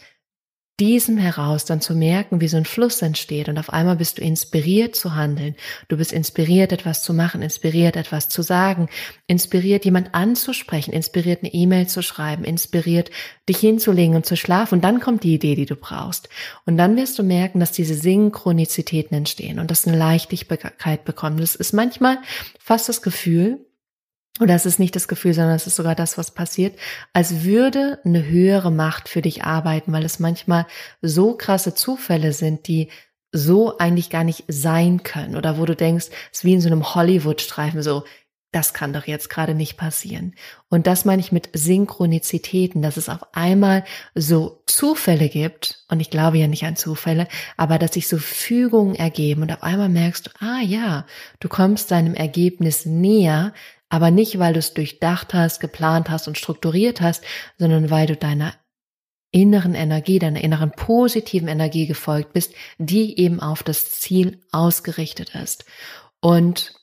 diesem 0.80 1.18
heraus 1.18 1.66
dann 1.66 1.82
zu 1.82 1.96
merken, 1.96 2.40
wie 2.40 2.48
so 2.48 2.58
ein 2.58 2.66
Fluss 2.66 3.02
entsteht 3.02 3.50
und 3.50 3.58
auf 3.58 3.74
einmal 3.74 3.96
bist 3.96 4.20
du 4.20 4.22
inspiriert 4.22 4.96
zu 4.96 5.16
handeln. 5.16 5.56
Du 5.88 5.98
bist 5.98 6.14
inspiriert, 6.14 6.72
etwas 6.72 7.02
zu 7.02 7.16
machen, 7.16 7.42
inspiriert, 7.42 7.96
etwas 7.96 8.30
zu 8.30 8.44
sagen, 8.44 8.88
inspiriert, 9.26 9.86
jemand 9.86 10.14
anzusprechen, 10.14 10.94
inspiriert, 10.94 11.42
eine 11.42 11.54
E-Mail 11.54 11.88
zu 11.88 12.04
schreiben, 12.04 12.44
inspiriert, 12.44 13.10
dich 13.50 13.58
hinzulegen 13.58 14.16
und 14.16 14.28
zu 14.28 14.38
schlafen. 14.38 14.76
Und 14.76 14.84
dann 14.84 15.00
kommt 15.00 15.24
die 15.24 15.34
Idee, 15.34 15.56
die 15.56 15.66
du 15.66 15.76
brauchst. 15.76 16.30
Und 16.68 16.78
dann 16.78 16.96
wirst 16.96 17.18
du 17.18 17.24
merken, 17.24 17.60
dass 17.60 17.72
diese 17.72 17.96
Synchronizitäten 17.96 19.18
entstehen 19.18 19.58
und 19.58 19.72
dass 19.72 19.88
eine 19.88 19.98
Leichtigkeit 19.98 21.06
bekommt. 21.06 21.40
Das 21.40 21.56
ist 21.56 21.74
manchmal 21.74 22.20
fast 22.60 22.88
das 22.88 23.02
Gefühl, 23.02 23.66
oder 24.40 24.56
es 24.56 24.66
ist 24.66 24.80
nicht 24.80 24.96
das 24.96 25.08
Gefühl, 25.08 25.34
sondern 25.34 25.56
es 25.56 25.68
ist 25.68 25.76
sogar 25.76 25.96
das, 25.96 26.18
was 26.18 26.32
passiert, 26.32 26.78
als 27.14 27.44
würde 27.44 28.00
eine 28.06 28.26
höhere 28.26 28.72
Macht 28.72 29.10
für 29.10 29.22
dich 29.22 29.44
arbeiten, 29.44 29.92
weil 29.94 30.06
es 30.06 30.20
manchmal 30.20 30.68
so 31.02 31.34
krasse 31.34 31.74
Zufälle 31.74 32.34
sind, 32.34 32.68
die 32.68 32.90
so 33.32 33.78
eigentlich 33.78 34.10
gar 34.10 34.24
nicht 34.24 34.46
sein 34.48 35.04
können. 35.04 35.36
Oder 35.36 35.58
wo 35.58 35.66
du 35.66 35.76
denkst, 35.76 36.08
es 36.32 36.40
ist 36.40 36.46
wie 36.46 36.54
in 36.54 36.62
so 36.62 36.68
einem 36.68 36.96
Hollywood-Streifen, 36.96 37.82
so, 37.82 38.04
das 38.52 38.74
kann 38.74 38.94
doch 38.94 39.06
jetzt 39.06 39.30
gerade 39.30 39.54
nicht 39.54 39.76
passieren. 39.76 40.34
Und 40.70 40.88
das 40.88 41.04
meine 41.04 41.20
ich 41.20 41.32
mit 41.32 41.50
Synchronizitäten, 41.54 42.82
dass 42.82 42.96
es 42.96 43.10
auf 43.10 43.20
einmal 43.34 43.84
so 44.16 44.64
Zufälle 44.66 45.28
gibt, 45.28 45.84
und 45.90 46.00
ich 46.00 46.10
glaube 46.10 46.38
ja 46.38 46.48
nicht 46.48 46.64
an 46.64 46.78
Zufälle, 46.78 47.28
aber 47.58 47.78
dass 47.78 47.94
sich 47.94 48.08
so 48.08 48.18
Fügungen 48.18 48.96
ergeben 48.96 49.42
und 49.42 49.52
auf 49.52 49.64
einmal 49.64 49.90
merkst 49.90 50.28
du, 50.28 50.30
ah 50.40 50.62
ja, 50.62 51.06
du 51.40 51.50
kommst 51.50 51.92
deinem 51.92 52.14
Ergebnis 52.14 52.86
näher, 52.86 53.54
aber 53.90 54.12
nicht, 54.12 54.40
weil 54.40 54.54
du 54.54 54.60
es 54.60 54.74
durchdacht 54.74 55.34
hast, 55.34 55.60
geplant 55.60 56.10
hast 56.10 56.28
und 56.28 56.38
strukturiert 56.38 57.02
hast, 57.02 57.24
sondern 57.58 57.90
weil 57.90 58.08
du 58.08 58.16
deiner 58.16 58.54
inneren 59.32 59.76
Energie, 59.76 60.20
deiner 60.20 60.44
inneren 60.44 60.72
positiven 60.72 61.48
Energie 61.48 61.86
gefolgt 61.86 62.34
bist, 62.34 62.54
die 62.78 63.20
eben 63.20 63.40
auf 63.40 63.64
das 63.64 63.92
Ziel 63.92 64.42
ausgerichtet 64.52 65.36
ist. 65.36 65.66
Und 66.22 66.74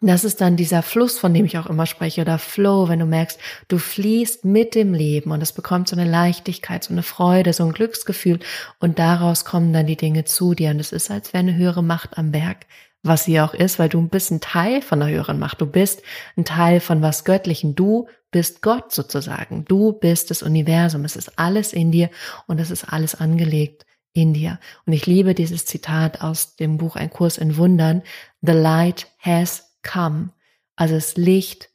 das 0.00 0.22
ist 0.22 0.40
dann 0.40 0.56
dieser 0.56 0.82
Fluss, 0.82 1.18
von 1.18 1.34
dem 1.34 1.44
ich 1.44 1.58
auch 1.58 1.66
immer 1.66 1.86
spreche, 1.86 2.20
oder 2.20 2.38
Flow, 2.38 2.88
wenn 2.88 3.00
du 3.00 3.06
merkst, 3.06 3.38
du 3.66 3.78
fließt 3.78 4.44
mit 4.44 4.76
dem 4.76 4.94
Leben 4.94 5.32
und 5.32 5.42
es 5.42 5.52
bekommt 5.52 5.88
so 5.88 5.96
eine 5.96 6.08
Leichtigkeit, 6.08 6.84
so 6.84 6.92
eine 6.92 7.02
Freude, 7.02 7.52
so 7.52 7.64
ein 7.64 7.72
Glücksgefühl 7.72 8.38
und 8.78 9.00
daraus 9.00 9.44
kommen 9.44 9.72
dann 9.72 9.86
die 9.86 9.96
Dinge 9.96 10.24
zu 10.24 10.54
dir 10.54 10.70
und 10.70 10.78
es 10.78 10.92
ist, 10.92 11.10
als 11.10 11.32
wäre 11.32 11.40
eine 11.40 11.56
höhere 11.56 11.82
Macht 11.82 12.16
am 12.16 12.30
Berg, 12.30 12.66
was 13.02 13.24
sie 13.24 13.40
auch 13.40 13.54
ist, 13.54 13.78
weil 13.78 13.88
du 13.88 14.06
bist 14.08 14.30
ein 14.30 14.40
Teil 14.40 14.82
von 14.82 15.00
der 15.00 15.08
höheren 15.08 15.38
Macht. 15.38 15.60
Du 15.60 15.66
bist 15.66 16.02
ein 16.36 16.44
Teil 16.44 16.80
von 16.80 17.00
was 17.02 17.24
Göttlichen. 17.24 17.74
Du 17.74 18.08
bist 18.30 18.60
Gott 18.62 18.92
sozusagen. 18.92 19.64
Du 19.64 19.92
bist 19.92 20.30
das 20.30 20.42
Universum. 20.42 21.04
Es 21.04 21.16
ist 21.16 21.38
alles 21.38 21.72
in 21.72 21.92
dir 21.92 22.10
und 22.46 22.58
es 22.58 22.70
ist 22.70 22.84
alles 22.84 23.14
angelegt 23.14 23.86
in 24.12 24.34
dir. 24.34 24.58
Und 24.84 24.92
ich 24.92 25.06
liebe 25.06 25.34
dieses 25.34 25.64
Zitat 25.64 26.20
aus 26.22 26.56
dem 26.56 26.76
Buch 26.76 26.96
Ein 26.96 27.10
Kurs 27.10 27.38
in 27.38 27.56
Wundern. 27.56 28.02
The 28.42 28.52
light 28.52 29.06
has 29.18 29.76
come. 29.82 30.30
Also 30.76 30.94
das 30.94 31.16
Licht 31.16 31.70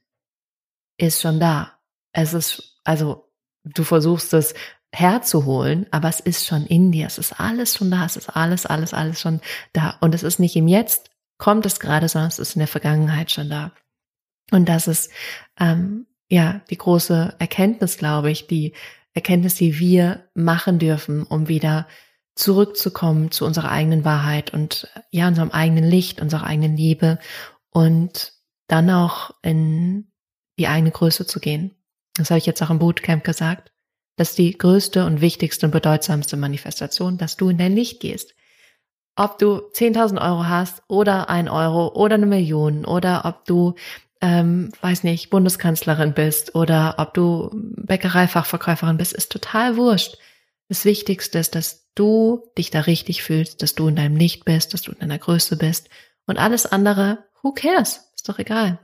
ist 0.98 1.22
schon 1.22 1.39
da. 1.39 1.80
Es 2.12 2.34
ist, 2.34 2.80
also 2.84 3.30
du 3.63 3.84
versuchst 3.84 4.34
es 4.34 4.53
herzuholen, 4.92 5.88
aber 5.89 6.10
es 6.10 6.20
ist 6.20 6.46
schon 6.46 6.65
in 6.68 6.92
dir. 6.92 7.08
Es 7.08 7.18
ist 7.18 7.39
alles 7.39 7.75
schon 7.75 7.89
da. 7.89 8.06
Es 8.06 8.18
ist 8.18 8.30
alles, 8.30 8.65
alles, 8.65 8.94
alles 8.94 9.20
schon 9.20 9.42
da. 9.72 9.98
Und 10.01 10.13
es 10.13 10.24
ist 10.24 10.39
nicht 10.39 10.56
im 10.56 10.68
Jetzt, 10.68 11.10
kommt 11.44 11.66
es 11.66 11.82
gerade, 11.82 12.08
sondern 12.08 12.30
es 12.30 12.40
ist 12.40 12.56
in 12.56 12.60
der 12.60 12.70
Vergangenheit 12.70 13.30
schon 13.30 13.50
da. 13.50 13.74
Und 14.52 14.70
das 14.70 14.88
ist 14.88 15.12
ähm, 15.60 16.08
ja 16.30 16.62
die 16.70 16.78
große 16.78 17.36
Erkenntnis, 17.38 17.98
glaube 17.98 18.32
ich, 18.32 18.48
die 18.48 18.72
Erkenntnis, 19.14 19.56
die 19.56 19.78
wir 19.78 20.30
machen 20.36 20.80
dürfen, 20.80 21.24
um 21.24 21.50
wieder 21.50 21.86
zurückzukommen 22.34 23.30
zu 23.30 23.44
unserer 23.46 23.72
eigenen 23.72 24.06
Wahrheit 24.06 24.54
und 24.54 24.88
ja, 25.12 25.28
unserem 25.28 25.52
eigenen 25.52 25.84
Licht, 25.84 26.22
unserer 26.22 26.46
eigenen 26.46 26.78
Liebe 26.78 27.20
und 27.72 28.32
dann 28.70 28.90
auch 28.90 29.32
in 29.42 30.14
die 30.58 30.70
eigene 30.70 30.92
Größe 30.92 31.26
zu 31.26 31.42
gehen. 31.42 31.76
Das 32.16 32.30
habe 32.30 32.38
ich 32.38 32.46
jetzt 32.46 32.64
auch 32.64 32.70
im 32.70 32.80
Bootcamp 32.80 33.26
gesagt. 33.26 33.74
Das 34.16 34.30
ist 34.30 34.38
die 34.38 34.58
größte 34.58 35.06
und 35.06 35.20
wichtigste 35.20 35.66
und 35.66 35.74
bedeutsamste 35.74 36.38
Manifestation, 36.38 37.18
dass 37.18 37.36
du 37.36 37.50
in 37.50 37.58
dein 37.58 37.76
Licht 37.76 38.00
gehst. 38.00 38.34
Ob 39.15 39.38
du 39.38 39.58
10.000 39.58 40.20
Euro 40.22 40.48
hast 40.48 40.82
oder 40.88 41.29
ein 41.29 41.48
Euro 41.48 41.89
oder 41.89 42.15
eine 42.15 42.25
Million 42.25 42.86
oder 42.86 43.25
ob 43.25 43.46
du, 43.46 43.75
ähm, 44.22 44.72
weiß 44.82 45.03
nicht, 45.03 45.29
Bundeskanzlerin 45.29 46.13
bist 46.13 46.55
oder 46.55 46.96
ob 46.98 47.13
du 47.13 47.50
Bäckereifachverkäuferin 47.53 48.98
bist, 48.98 49.13
ist 49.13 49.32
total 49.32 49.77
wurscht. 49.77 50.17
Das 50.67 50.86
Wichtigste 50.86 51.38
ist, 51.38 51.53
dass 51.55 51.91
du 51.93 52.50
dich 52.58 52.72
da 52.72 52.82
richtig 52.82 53.22
fühlst, 53.22 53.62
dass 53.62 53.75
du 53.75 53.88
in 53.88 53.96
deinem 53.96 54.15
Licht 54.15 54.46
bist, 54.46 54.74
dass 54.74 54.82
du 54.82 54.91
in 54.91 55.00
deiner 55.00 55.20
Größe 55.20 55.58
bist 55.58 55.89
und 56.25 56.39
alles 56.39 56.65
andere, 56.65 57.25
who 57.43 57.51
cares? 57.51 58.12
Ist 58.15 58.29
doch 58.29 58.39
egal. 58.39 58.79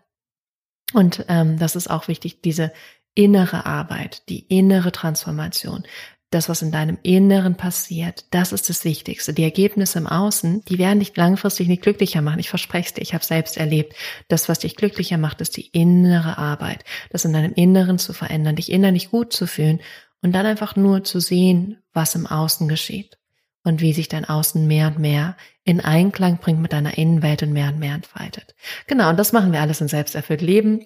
Und 0.93 1.25
ähm, 1.27 1.57
das 1.57 1.75
ist 1.75 1.89
auch 1.89 2.07
wichtig, 2.07 2.41
diese 2.41 2.71
innere 3.15 3.65
Arbeit, 3.65 4.29
die 4.29 4.39
innere 4.48 4.91
Transformation, 4.91 5.83
das, 6.31 6.48
was 6.48 6.62
in 6.62 6.71
deinem 6.71 6.98
Inneren 7.01 7.55
passiert, 7.55 8.25
das 8.31 8.51
ist 8.51 8.69
das 8.69 8.86
Wichtigste. 8.86 9.33
Die 9.33 9.43
Ergebnisse 9.43 9.98
im 9.98 10.07
Außen, 10.07 10.63
die 10.65 10.77
werden 10.77 11.00
dich 11.00 11.15
langfristig 11.15 11.67
nicht 11.67 11.81
glücklicher 11.81 12.21
machen. 12.21 12.39
Ich 12.39 12.50
verspreche 12.50 12.89
es 12.89 12.93
dir, 12.93 13.01
ich 13.01 13.13
habe 13.13 13.25
selbst 13.25 13.57
erlebt. 13.57 13.95
Das, 14.27 14.48
was 14.48 14.59
dich 14.59 14.75
glücklicher 14.75 15.17
macht, 15.17 15.41
ist 15.41 15.57
die 15.57 15.67
innere 15.67 16.38
Arbeit. 16.38 16.83
Das 17.09 17.25
in 17.25 17.33
deinem 17.33 17.53
Inneren 17.53 17.98
zu 17.98 18.13
verändern, 18.13 18.55
dich 18.55 18.71
innerlich 18.71 19.09
gut 19.09 19.33
zu 19.33 19.48
fühlen 19.48 19.79
und 20.21 20.33
dann 20.33 20.45
einfach 20.45 20.75
nur 20.75 21.03
zu 21.03 21.19
sehen, 21.19 21.77
was 21.93 22.13
im 22.13 22.27
Außen 22.27 22.67
geschieht 22.67 23.17
und 23.63 23.81
wie 23.81 23.93
sich 23.93 24.07
dein 24.07 24.25
Außen 24.25 24.67
mehr 24.67 24.88
und 24.88 25.00
mehr 25.00 25.36
in 25.63 25.81
Einklang 25.81 26.38
bringt 26.38 26.62
mit 26.62 26.74
deiner 26.74 26.98
Innenwelt 26.98 27.43
und 27.43 27.53
mehr 27.53 27.69
und 27.69 27.79
mehr 27.79 27.95
entfaltet. 27.95 28.55
Genau, 28.88 29.09
und 29.09 29.17
das 29.17 29.33
machen 29.33 29.51
wir 29.51 29.62
alles 29.62 29.81
in 29.81 29.88
selbsterfüllt 29.88 30.41
Leben 30.41 30.86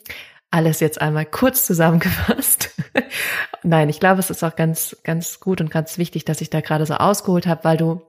alles 0.53 0.79
jetzt 0.79 1.01
einmal 1.01 1.25
kurz 1.25 1.65
zusammengefasst. 1.65 2.69
Nein, 3.63 3.89
ich 3.89 3.99
glaube, 3.99 4.19
es 4.19 4.29
ist 4.29 4.43
auch 4.43 4.55
ganz, 4.55 4.95
ganz 5.03 5.39
gut 5.39 5.61
und 5.61 5.71
ganz 5.71 5.97
wichtig, 5.97 6.25
dass 6.25 6.41
ich 6.41 6.51
da 6.51 6.61
gerade 6.61 6.85
so 6.85 6.93
ausgeholt 6.93 7.47
habe, 7.47 7.63
weil 7.63 7.77
du 7.77 8.01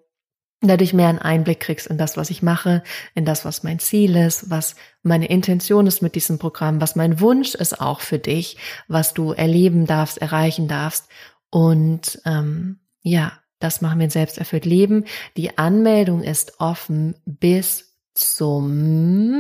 dadurch 0.61 0.93
mehr 0.93 1.09
einen 1.09 1.19
Einblick 1.19 1.61
kriegst 1.61 1.87
in 1.87 1.97
das, 1.97 2.17
was 2.17 2.29
ich 2.29 2.43
mache, 2.43 2.83
in 3.15 3.25
das, 3.25 3.47
was 3.47 3.63
mein 3.63 3.79
Ziel 3.79 4.15
ist, 4.17 4.51
was 4.51 4.77
meine 5.03 5.27
Intention 5.29 5.87
ist 5.87 6.03
mit 6.03 6.15
diesem 6.15 6.39
Programm, 6.39 6.81
was 6.83 6.97
mein 6.97 7.19
Wunsch 7.21 7.55
ist 7.55 7.81
auch 7.81 8.01
für 8.01 8.19
dich, 8.19 8.59
was 8.89 9.15
du 9.15 9.33
erleben 9.33 9.87
darfst, 9.87 10.19
erreichen 10.19 10.69
darfst. 10.69 11.09
Und 11.49 12.21
ähm, 12.27 12.81
ja, 13.01 13.33
das 13.59 13.81
machen 13.81 13.99
wir 13.99 14.05
in 14.05 14.11
Selbsterfüllt 14.11 14.67
Leben. 14.67 15.05
Die 15.39 15.57
Anmeldung 15.57 16.23
ist 16.23 16.61
offen 16.61 17.15
bis 17.25 17.94
zum 18.15 19.35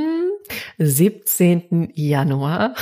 17. 0.78 1.92
Januar. 1.94 2.74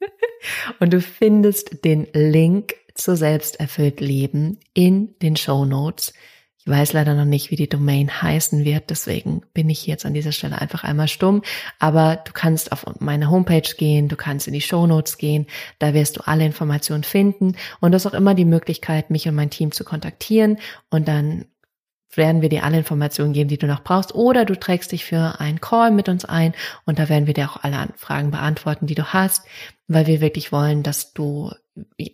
Und 0.80 0.92
du 0.92 1.00
findest 1.00 1.84
den 1.84 2.06
Link 2.12 2.74
zu 2.94 3.16
Selbsterfüllt 3.16 4.00
Leben 4.00 4.58
in 4.74 5.14
den 5.20 5.36
Show 5.36 5.64
Notes. 5.64 6.12
Ich 6.58 6.66
weiß 6.66 6.92
leider 6.92 7.14
noch 7.14 7.24
nicht, 7.24 7.50
wie 7.50 7.56
die 7.56 7.68
Domain 7.68 8.20
heißen 8.20 8.64
wird, 8.64 8.90
deswegen 8.90 9.42
bin 9.54 9.70
ich 9.70 9.86
jetzt 9.86 10.04
an 10.04 10.12
dieser 10.12 10.32
Stelle 10.32 10.60
einfach 10.60 10.84
einmal 10.84 11.08
stumm. 11.08 11.42
Aber 11.78 12.16
du 12.16 12.32
kannst 12.32 12.72
auf 12.72 12.84
meine 12.98 13.30
Homepage 13.30 13.74
gehen, 13.76 14.08
du 14.08 14.16
kannst 14.16 14.46
in 14.46 14.52
die 14.52 14.60
Show 14.60 14.86
Notes 14.86 15.16
gehen, 15.16 15.46
da 15.78 15.94
wirst 15.94 16.18
du 16.18 16.26
alle 16.26 16.44
Informationen 16.44 17.04
finden 17.04 17.56
und 17.80 17.92
du 17.92 17.94
hast 17.94 18.06
auch 18.06 18.14
immer 18.14 18.34
die 18.34 18.44
Möglichkeit, 18.44 19.10
mich 19.10 19.26
und 19.28 19.34
mein 19.34 19.50
Team 19.50 19.72
zu 19.72 19.84
kontaktieren 19.84 20.58
und 20.90 21.08
dann 21.08 21.46
werden 22.14 22.42
wir 22.42 22.48
dir 22.48 22.64
alle 22.64 22.78
Informationen 22.78 23.32
geben, 23.32 23.48
die 23.48 23.58
du 23.58 23.66
noch 23.66 23.82
brauchst, 23.82 24.14
oder 24.14 24.44
du 24.44 24.58
trägst 24.58 24.92
dich 24.92 25.04
für 25.04 25.40
einen 25.40 25.60
Call 25.60 25.90
mit 25.90 26.08
uns 26.08 26.24
ein 26.24 26.54
und 26.84 26.98
da 26.98 27.08
werden 27.08 27.26
wir 27.26 27.34
dir 27.34 27.50
auch 27.50 27.62
alle 27.62 27.88
Fragen 27.96 28.30
beantworten, 28.30 28.86
die 28.86 28.94
du 28.94 29.12
hast, 29.12 29.44
weil 29.86 30.06
wir 30.06 30.20
wirklich 30.20 30.52
wollen, 30.52 30.82
dass 30.82 31.12
du 31.12 31.52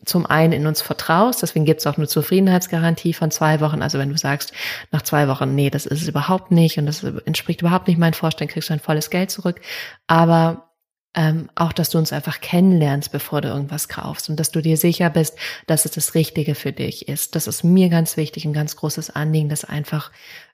zum 0.04 0.26
einen 0.26 0.52
in 0.52 0.66
uns 0.66 0.82
vertraust, 0.82 1.42
deswegen 1.42 1.64
gibt 1.64 1.80
es 1.80 1.86
auch 1.86 1.96
eine 1.96 2.08
Zufriedenheitsgarantie 2.08 3.14
von 3.14 3.30
zwei 3.30 3.60
Wochen. 3.60 3.82
Also 3.82 3.98
wenn 3.98 4.10
du 4.10 4.18
sagst, 4.18 4.52
nach 4.92 5.02
zwei 5.02 5.26
Wochen, 5.28 5.54
nee, 5.54 5.70
das 5.70 5.86
ist 5.86 6.02
es 6.02 6.08
überhaupt 6.08 6.50
nicht 6.50 6.78
und 6.78 6.86
das 6.86 7.02
entspricht 7.02 7.62
überhaupt 7.62 7.88
nicht 7.88 7.98
meinen 7.98 8.14
Vorstellungen, 8.14 8.52
kriegst 8.52 8.68
du 8.68 8.74
ein 8.74 8.80
volles 8.80 9.10
Geld 9.10 9.30
zurück. 9.30 9.60
Aber 10.06 10.74
ähm, 11.14 11.49
auch, 11.54 11.73
dass 11.73 11.90
du 11.90 11.99
uns 11.99 12.12
einfach 12.12 12.40
kennenlernst, 12.40 13.12
bevor 13.12 13.40
du 13.40 13.49
irgendwas 13.49 13.88
kaufst 13.88 14.28
und 14.28 14.38
dass 14.38 14.50
du 14.50 14.61
dir 14.61 14.76
sicher 14.76 15.11
bist, 15.11 15.38
dass 15.66 15.85
es 15.85 15.92
das 15.92 16.14
Richtige 16.14 16.54
für 16.54 16.73
dich 16.73 17.09
ist. 17.09 17.35
Das 17.35 17.47
ist 17.47 17.62
mir 17.62 17.88
ganz 17.88 18.16
wichtig, 18.16 18.44
ein 18.44 18.52
ganz 18.52 18.76
großes 18.76 19.11
Anliegen, 19.11 19.49
dass 19.49 19.64
einfach 19.64 20.11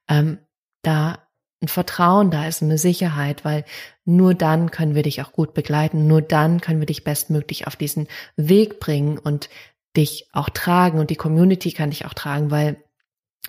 ähm, 0.08 0.38
da 0.82 1.18
ein 1.62 1.68
Vertrauen 1.68 2.30
da 2.30 2.46
ist, 2.46 2.62
eine 2.62 2.78
Sicherheit, 2.78 3.44
weil 3.44 3.64
nur 4.04 4.34
dann 4.34 4.70
können 4.70 4.94
wir 4.94 5.02
dich 5.02 5.20
auch 5.22 5.32
gut 5.32 5.52
begleiten, 5.54 6.06
nur 6.06 6.22
dann 6.22 6.60
können 6.60 6.80
wir 6.80 6.86
dich 6.86 7.04
bestmöglich 7.04 7.66
auf 7.66 7.76
diesen 7.76 8.08
Weg 8.36 8.80
bringen 8.80 9.18
und 9.18 9.50
dich 9.96 10.28
auch 10.32 10.48
tragen 10.48 10.98
und 10.98 11.10
die 11.10 11.16
Community 11.16 11.72
kann 11.72 11.90
dich 11.90 12.06
auch 12.06 12.14
tragen, 12.14 12.50
weil 12.50 12.82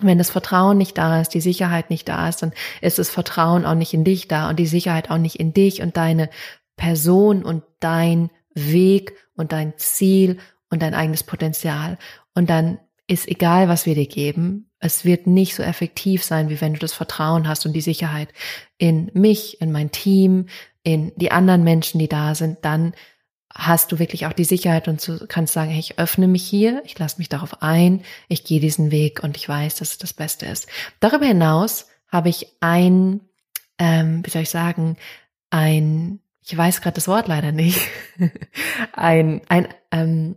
wenn 0.00 0.18
das 0.18 0.30
Vertrauen 0.30 0.78
nicht 0.78 0.96
da 0.98 1.20
ist, 1.20 1.30
die 1.30 1.40
Sicherheit 1.40 1.90
nicht 1.90 2.08
da 2.08 2.28
ist, 2.28 2.42
dann 2.42 2.52
ist 2.80 2.98
das 2.98 3.10
Vertrauen 3.10 3.66
auch 3.66 3.74
nicht 3.74 3.92
in 3.92 4.04
dich 4.04 4.26
da 4.26 4.48
und 4.48 4.58
die 4.58 4.66
Sicherheit 4.66 5.10
auch 5.10 5.18
nicht 5.18 5.38
in 5.38 5.52
dich 5.52 5.82
und 5.82 5.96
deine 5.96 6.30
Person 6.76 7.44
und 7.44 7.62
dein 7.80 8.30
Weg 8.54 9.14
und 9.34 9.52
dein 9.52 9.74
Ziel 9.76 10.38
und 10.70 10.82
dein 10.82 10.94
eigenes 10.94 11.22
Potenzial. 11.22 11.98
Und 12.34 12.50
dann 12.50 12.78
ist 13.06 13.28
egal, 13.28 13.68
was 13.68 13.86
wir 13.86 13.94
dir 13.94 14.06
geben, 14.06 14.70
es 14.78 15.04
wird 15.04 15.26
nicht 15.26 15.54
so 15.54 15.62
effektiv 15.62 16.24
sein, 16.24 16.48
wie 16.48 16.60
wenn 16.60 16.74
du 16.74 16.80
das 16.80 16.92
Vertrauen 16.92 17.46
hast 17.46 17.66
und 17.66 17.72
die 17.72 17.80
Sicherheit 17.80 18.28
in 18.78 19.10
mich, 19.14 19.60
in 19.60 19.70
mein 19.70 19.90
Team, 19.92 20.46
in 20.82 21.12
die 21.16 21.30
anderen 21.30 21.62
Menschen, 21.62 21.98
die 21.98 22.08
da 22.08 22.34
sind, 22.34 22.58
dann 22.62 22.94
hast 23.54 23.92
du 23.92 23.98
wirklich 23.98 24.26
auch 24.26 24.32
die 24.32 24.44
Sicherheit 24.44 24.88
und 24.88 25.06
du 25.06 25.26
kannst 25.28 25.52
sagen, 25.52 25.70
hey, 25.70 25.78
ich 25.78 25.98
öffne 25.98 26.26
mich 26.26 26.44
hier, 26.44 26.82
ich 26.84 26.98
lasse 26.98 27.18
mich 27.18 27.28
darauf 27.28 27.62
ein, 27.62 28.02
ich 28.28 28.44
gehe 28.44 28.60
diesen 28.60 28.90
Weg 28.90 29.22
und 29.22 29.36
ich 29.36 29.48
weiß, 29.48 29.76
dass 29.76 29.92
es 29.92 29.98
das 29.98 30.14
Beste 30.14 30.46
ist. 30.46 30.66
Darüber 31.00 31.26
hinaus 31.26 31.86
habe 32.08 32.28
ich 32.28 32.46
ein, 32.60 33.20
ähm, 33.78 34.22
wie 34.24 34.30
soll 34.30 34.42
ich 34.42 34.50
sagen, 34.50 34.96
ein 35.50 36.21
ich 36.44 36.56
weiß 36.56 36.80
gerade 36.80 36.94
das 36.94 37.08
Wort 37.08 37.28
leider 37.28 37.52
nicht, 37.52 37.80
ein, 38.92 39.42
ein, 39.48 39.68
ähm, 39.90 40.36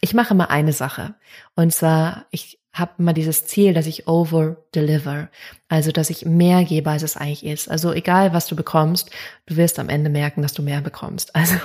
ich 0.00 0.14
mache 0.14 0.34
mal 0.34 0.46
eine 0.46 0.72
Sache. 0.72 1.14
Und 1.54 1.72
zwar, 1.72 2.26
ich 2.30 2.58
habe 2.72 3.02
mal 3.02 3.12
dieses 3.12 3.46
Ziel, 3.46 3.74
dass 3.74 3.86
ich 3.86 4.08
over 4.08 4.56
deliver. 4.74 5.28
Also, 5.68 5.92
dass 5.92 6.08
ich 6.08 6.24
mehr 6.24 6.64
gebe, 6.64 6.90
als 6.90 7.02
es 7.02 7.16
eigentlich 7.16 7.44
ist. 7.44 7.70
Also, 7.70 7.92
egal 7.92 8.32
was 8.32 8.46
du 8.46 8.56
bekommst, 8.56 9.10
du 9.46 9.56
wirst 9.56 9.78
am 9.78 9.90
Ende 9.90 10.08
merken, 10.08 10.40
dass 10.40 10.54
du 10.54 10.62
mehr 10.62 10.80
bekommst. 10.80 11.32
Also, 11.42 11.56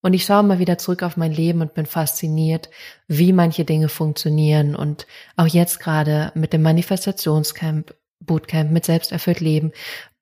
Und 0.00 0.12
ich 0.12 0.24
schaue 0.24 0.42
mal 0.42 0.58
wieder 0.58 0.78
zurück 0.78 1.02
auf 1.02 1.16
mein 1.16 1.32
Leben 1.32 1.60
und 1.60 1.74
bin 1.74 1.86
fasziniert, 1.86 2.68
wie 3.06 3.32
manche 3.32 3.64
Dinge 3.64 3.88
funktionieren. 3.88 4.74
Und 4.74 5.06
auch 5.36 5.46
jetzt 5.46 5.78
gerade 5.78 6.32
mit 6.34 6.52
dem 6.52 6.62
Manifestationscamp, 6.62 7.94
Bootcamp, 8.20 8.70
mit 8.70 8.84
Selbsterfüllt 8.84 9.40
Leben. 9.40 9.72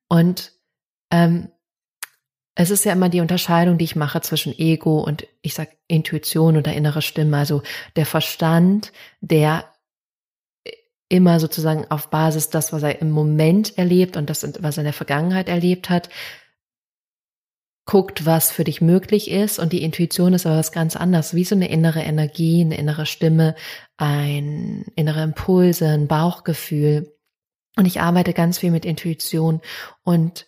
Und 0.09 0.53
ähm, 1.11 1.49
es 2.55 2.71
ist 2.71 2.85
ja 2.85 2.93
immer 2.93 3.11
die 3.11 3.21
Unterscheidung, 3.21 3.77
die 3.79 3.85
ich 3.85 3.97
mache 3.97 4.21
zwischen 4.23 4.59
Ego 4.59 5.01
und 5.01 5.27
ich 5.43 5.55
sag 5.55 5.69
Intuition 5.89 6.57
oder 6.57 6.73
innere 6.73 7.03
Stimme. 7.03 7.37
Also 7.37 7.63
der 7.97 8.07
Verstand, 8.07 8.93
der 9.21 9.71
immer 11.09 11.39
sozusagen 11.39 11.85
auf 11.91 12.09
Basis 12.09 12.51
das, 12.51 12.73
was 12.73 12.83
er 12.83 13.01
im 13.01 13.11
Moment 13.11 13.77
erlebt 13.79 14.17
und 14.17 14.31
das, 14.31 14.43
was 14.61 14.77
er 14.77 14.81
in 14.81 14.87
der 14.87 14.93
Vergangenheit 14.93 15.49
erlebt 15.49 15.91
hat, 15.91 16.09
guckt, 17.85 18.27
was 18.27 18.51
für 18.51 18.65
dich 18.65 18.81
möglich 18.81 19.31
ist. 19.31 19.59
Und 19.59 19.73
die 19.73 19.83
Intuition 19.83 20.35
ist 20.35 20.47
aber 20.47 20.57
was 20.57 20.73
ganz 20.73 20.97
anderes, 20.97 21.35
wie 21.35 21.45
so 21.45 21.55
eine 21.55 21.69
innere 21.69 22.01
Energie, 22.01 22.61
eine 22.63 22.77
innere 22.77 23.07
Stimme, 23.07 23.55
ein 23.97 24.85
innere 24.97 25.23
Impulse, 25.23 25.89
ein 25.89 26.09
Bauchgefühl. 26.09 27.16
Und 27.77 27.87
ich 27.87 28.01
arbeite 28.01 28.33
ganz 28.33 28.59
viel 28.59 28.71
mit 28.71 28.85
Intuition 28.85 29.61
und 30.03 30.47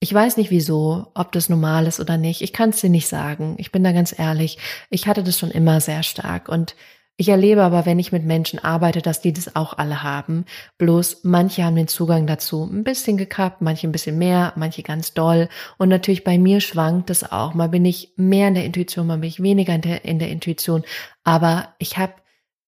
ich 0.00 0.12
weiß 0.12 0.36
nicht 0.36 0.50
wieso, 0.50 1.06
ob 1.14 1.32
das 1.32 1.48
normal 1.48 1.86
ist 1.86 1.98
oder 1.98 2.18
nicht. 2.18 2.42
Ich 2.42 2.52
kann 2.52 2.70
es 2.70 2.80
dir 2.80 2.90
nicht 2.90 3.08
sagen. 3.08 3.54
Ich 3.58 3.72
bin 3.72 3.82
da 3.82 3.92
ganz 3.92 4.16
ehrlich. 4.18 4.58
Ich 4.90 5.06
hatte 5.06 5.22
das 5.22 5.38
schon 5.38 5.50
immer 5.50 5.80
sehr 5.80 6.02
stark 6.02 6.48
und 6.48 6.74
ich 7.16 7.28
erlebe 7.28 7.62
aber, 7.62 7.86
wenn 7.86 8.00
ich 8.00 8.10
mit 8.10 8.24
Menschen 8.24 8.58
arbeite, 8.58 9.00
dass 9.00 9.20
die 9.20 9.32
das 9.32 9.54
auch 9.54 9.78
alle 9.78 10.02
haben. 10.02 10.46
Bloß 10.78 11.20
manche 11.22 11.62
haben 11.62 11.76
den 11.76 11.86
Zugang 11.86 12.26
dazu 12.26 12.64
ein 12.64 12.82
bisschen 12.82 13.16
gekappt, 13.16 13.62
manche 13.62 13.86
ein 13.86 13.92
bisschen 13.92 14.18
mehr, 14.18 14.52
manche 14.56 14.82
ganz 14.82 15.14
doll. 15.14 15.48
Und 15.78 15.90
natürlich 15.90 16.24
bei 16.24 16.38
mir 16.38 16.60
schwankt 16.60 17.10
es 17.10 17.30
auch. 17.30 17.54
Mal 17.54 17.68
bin 17.68 17.84
ich 17.84 18.12
mehr 18.16 18.48
in 18.48 18.54
der 18.54 18.64
Intuition, 18.64 19.06
mal 19.06 19.18
bin 19.18 19.28
ich 19.28 19.40
weniger 19.40 19.76
in 19.76 19.82
der, 19.82 20.04
in 20.04 20.18
der 20.18 20.28
Intuition. 20.28 20.82
Aber 21.22 21.68
ich 21.78 21.96
habe 21.98 22.14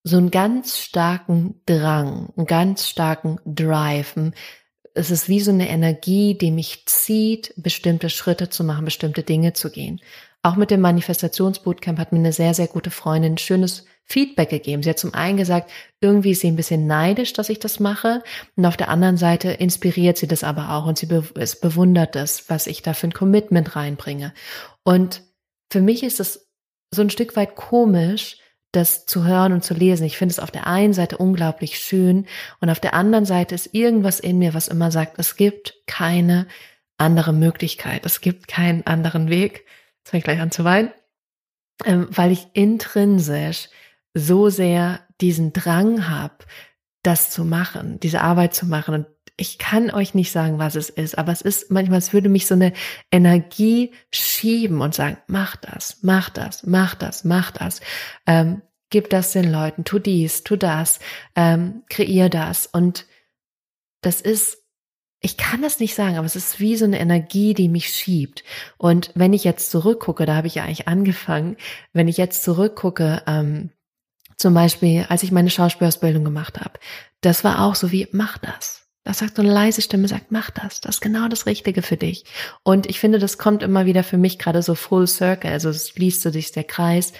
so 0.08 0.18
einen 0.18 0.30
ganz 0.30 0.78
starken 0.78 1.60
Drang, 1.66 2.32
einen 2.36 2.46
ganz 2.46 2.88
starken 2.88 3.40
Drive. 3.44 4.14
Es 4.94 5.10
ist 5.10 5.28
wie 5.28 5.40
so 5.40 5.50
eine 5.50 5.68
Energie, 5.68 6.38
die 6.38 6.52
mich 6.52 6.86
zieht, 6.86 7.52
bestimmte 7.56 8.08
Schritte 8.08 8.48
zu 8.48 8.62
machen, 8.62 8.84
bestimmte 8.84 9.24
Dinge 9.24 9.52
zu 9.52 9.68
gehen. 9.68 10.00
Auch 10.42 10.54
mit 10.54 10.70
dem 10.70 10.80
Manifestationsbootcamp 10.80 11.98
hat 11.98 12.12
mir 12.12 12.20
eine 12.20 12.32
sehr, 12.32 12.54
sehr 12.54 12.68
gute 12.68 12.92
Freundin 12.92 13.32
ein 13.32 13.38
schönes 13.38 13.84
Feedback 14.04 14.50
gegeben. 14.50 14.84
Sie 14.84 14.90
hat 14.90 15.00
zum 15.00 15.12
einen 15.12 15.38
gesagt, 15.38 15.72
irgendwie 16.00 16.30
ist 16.30 16.42
sie 16.42 16.46
ein 16.46 16.56
bisschen 16.56 16.86
neidisch, 16.86 17.32
dass 17.32 17.48
ich 17.48 17.58
das 17.58 17.80
mache. 17.80 18.22
Und 18.54 18.64
auf 18.64 18.76
der 18.76 18.90
anderen 18.90 19.16
Seite 19.16 19.50
inspiriert 19.50 20.18
sie 20.18 20.28
das 20.28 20.44
aber 20.44 20.70
auch 20.70 20.86
und 20.86 20.98
sie 20.98 21.06
bewundert 21.06 22.14
das, 22.14 22.48
was 22.48 22.68
ich 22.68 22.80
da 22.80 22.94
für 22.94 23.08
ein 23.08 23.12
Commitment 23.12 23.74
reinbringe. 23.74 24.32
Und 24.84 25.24
für 25.72 25.80
mich 25.80 26.04
ist 26.04 26.20
es 26.20 26.48
so 26.92 27.02
ein 27.02 27.10
Stück 27.10 27.34
weit 27.34 27.56
komisch, 27.56 28.38
das 28.76 29.06
zu 29.06 29.24
hören 29.24 29.52
und 29.52 29.64
zu 29.64 29.74
lesen. 29.74 30.04
Ich 30.04 30.18
finde 30.18 30.32
es 30.32 30.38
auf 30.38 30.50
der 30.50 30.66
einen 30.66 30.92
Seite 30.92 31.18
unglaublich 31.18 31.78
schön 31.78 32.26
und 32.60 32.70
auf 32.70 32.80
der 32.80 32.94
anderen 32.94 33.24
Seite 33.24 33.54
ist 33.54 33.74
irgendwas 33.74 34.20
in 34.20 34.38
mir, 34.38 34.54
was 34.54 34.68
immer 34.68 34.90
sagt, 34.90 35.18
es 35.18 35.36
gibt 35.36 35.74
keine 35.86 36.46
andere 36.98 37.32
Möglichkeit, 37.32 38.04
es 38.06 38.20
gibt 38.20 38.48
keinen 38.48 38.86
anderen 38.86 39.28
Weg. 39.28 39.64
Jetzt 39.98 40.10
fange 40.10 40.18
ich 40.18 40.24
gleich 40.24 40.40
an 40.40 40.50
zu 40.50 40.64
weinen, 40.64 40.92
ähm, 41.84 42.08
weil 42.10 42.30
ich 42.30 42.48
intrinsisch 42.52 43.68
so 44.14 44.48
sehr 44.48 45.00
diesen 45.20 45.52
Drang 45.52 46.08
habe, 46.08 46.44
das 47.02 47.30
zu 47.30 47.44
machen, 47.44 48.00
diese 48.00 48.20
Arbeit 48.20 48.54
zu 48.54 48.66
machen. 48.66 48.94
Und 48.94 49.06
ich 49.36 49.58
kann 49.58 49.90
euch 49.90 50.14
nicht 50.14 50.32
sagen, 50.32 50.58
was 50.58 50.76
es 50.76 50.88
ist, 50.88 51.18
aber 51.18 51.30
es 51.30 51.42
ist 51.42 51.70
manchmal, 51.70 51.98
es 51.98 52.12
würde 52.12 52.28
mich 52.28 52.46
so 52.46 52.54
eine 52.54 52.72
Energie 53.10 53.92
schieben 54.10 54.80
und 54.80 54.94
sagen, 54.94 55.18
mach 55.26 55.56
das, 55.56 55.98
mach 56.02 56.30
das, 56.30 56.64
mach 56.64 56.94
das, 56.94 57.24
mach 57.24 57.50
das. 57.50 57.80
Ähm, 58.26 58.62
gib 58.88 59.10
das 59.10 59.32
den 59.32 59.52
Leuten, 59.52 59.84
tu 59.84 59.98
dies, 59.98 60.42
tu 60.42 60.56
das, 60.56 61.00
ähm, 61.34 61.82
kreier 61.90 62.30
das. 62.30 62.66
Und 62.66 63.04
das 64.00 64.22
ist, 64.22 64.58
ich 65.20 65.36
kann 65.36 65.60
das 65.60 65.80
nicht 65.80 65.94
sagen, 65.94 66.16
aber 66.16 66.26
es 66.26 66.36
ist 66.36 66.58
wie 66.60 66.76
so 66.76 66.86
eine 66.86 66.98
Energie, 66.98 67.52
die 67.52 67.68
mich 67.68 67.88
schiebt. 67.88 68.42
Und 68.78 69.10
wenn 69.14 69.34
ich 69.34 69.44
jetzt 69.44 69.70
zurückgucke, 69.70 70.24
da 70.24 70.36
habe 70.36 70.46
ich 70.46 70.54
ja 70.54 70.64
eigentlich 70.64 70.88
angefangen, 70.88 71.56
wenn 71.92 72.08
ich 72.08 72.16
jetzt 72.16 72.42
zurückgucke, 72.42 73.22
ähm, 73.26 73.70
zum 74.38 74.54
Beispiel, 74.54 75.06
als 75.08 75.22
ich 75.22 75.32
meine 75.32 75.50
Schauspielausbildung 75.50 76.24
gemacht 76.24 76.60
habe, 76.60 76.78
das 77.20 77.44
war 77.44 77.62
auch 77.64 77.74
so 77.74 77.90
wie, 77.92 78.08
mach 78.12 78.38
das. 78.38 78.85
Das 79.06 79.18
sagt 79.18 79.36
so 79.36 79.42
eine 79.42 79.52
leise 79.52 79.82
Stimme, 79.82 80.08
sagt, 80.08 80.32
mach 80.32 80.50
das. 80.50 80.80
Das 80.80 80.96
ist 80.96 81.00
genau 81.00 81.28
das 81.28 81.46
Richtige 81.46 81.82
für 81.82 81.96
dich. 81.96 82.24
Und 82.64 82.86
ich 82.86 82.98
finde, 82.98 83.20
das 83.20 83.38
kommt 83.38 83.62
immer 83.62 83.86
wieder 83.86 84.02
für 84.02 84.18
mich 84.18 84.36
gerade 84.36 84.62
so 84.62 84.74
full 84.74 85.06
circle. 85.06 85.52
Also 85.52 85.68
es 85.68 85.90
schließt 85.90 86.22
so 86.22 86.30
sich 86.30 86.50
der 86.50 86.64
Kreis, 86.64 87.12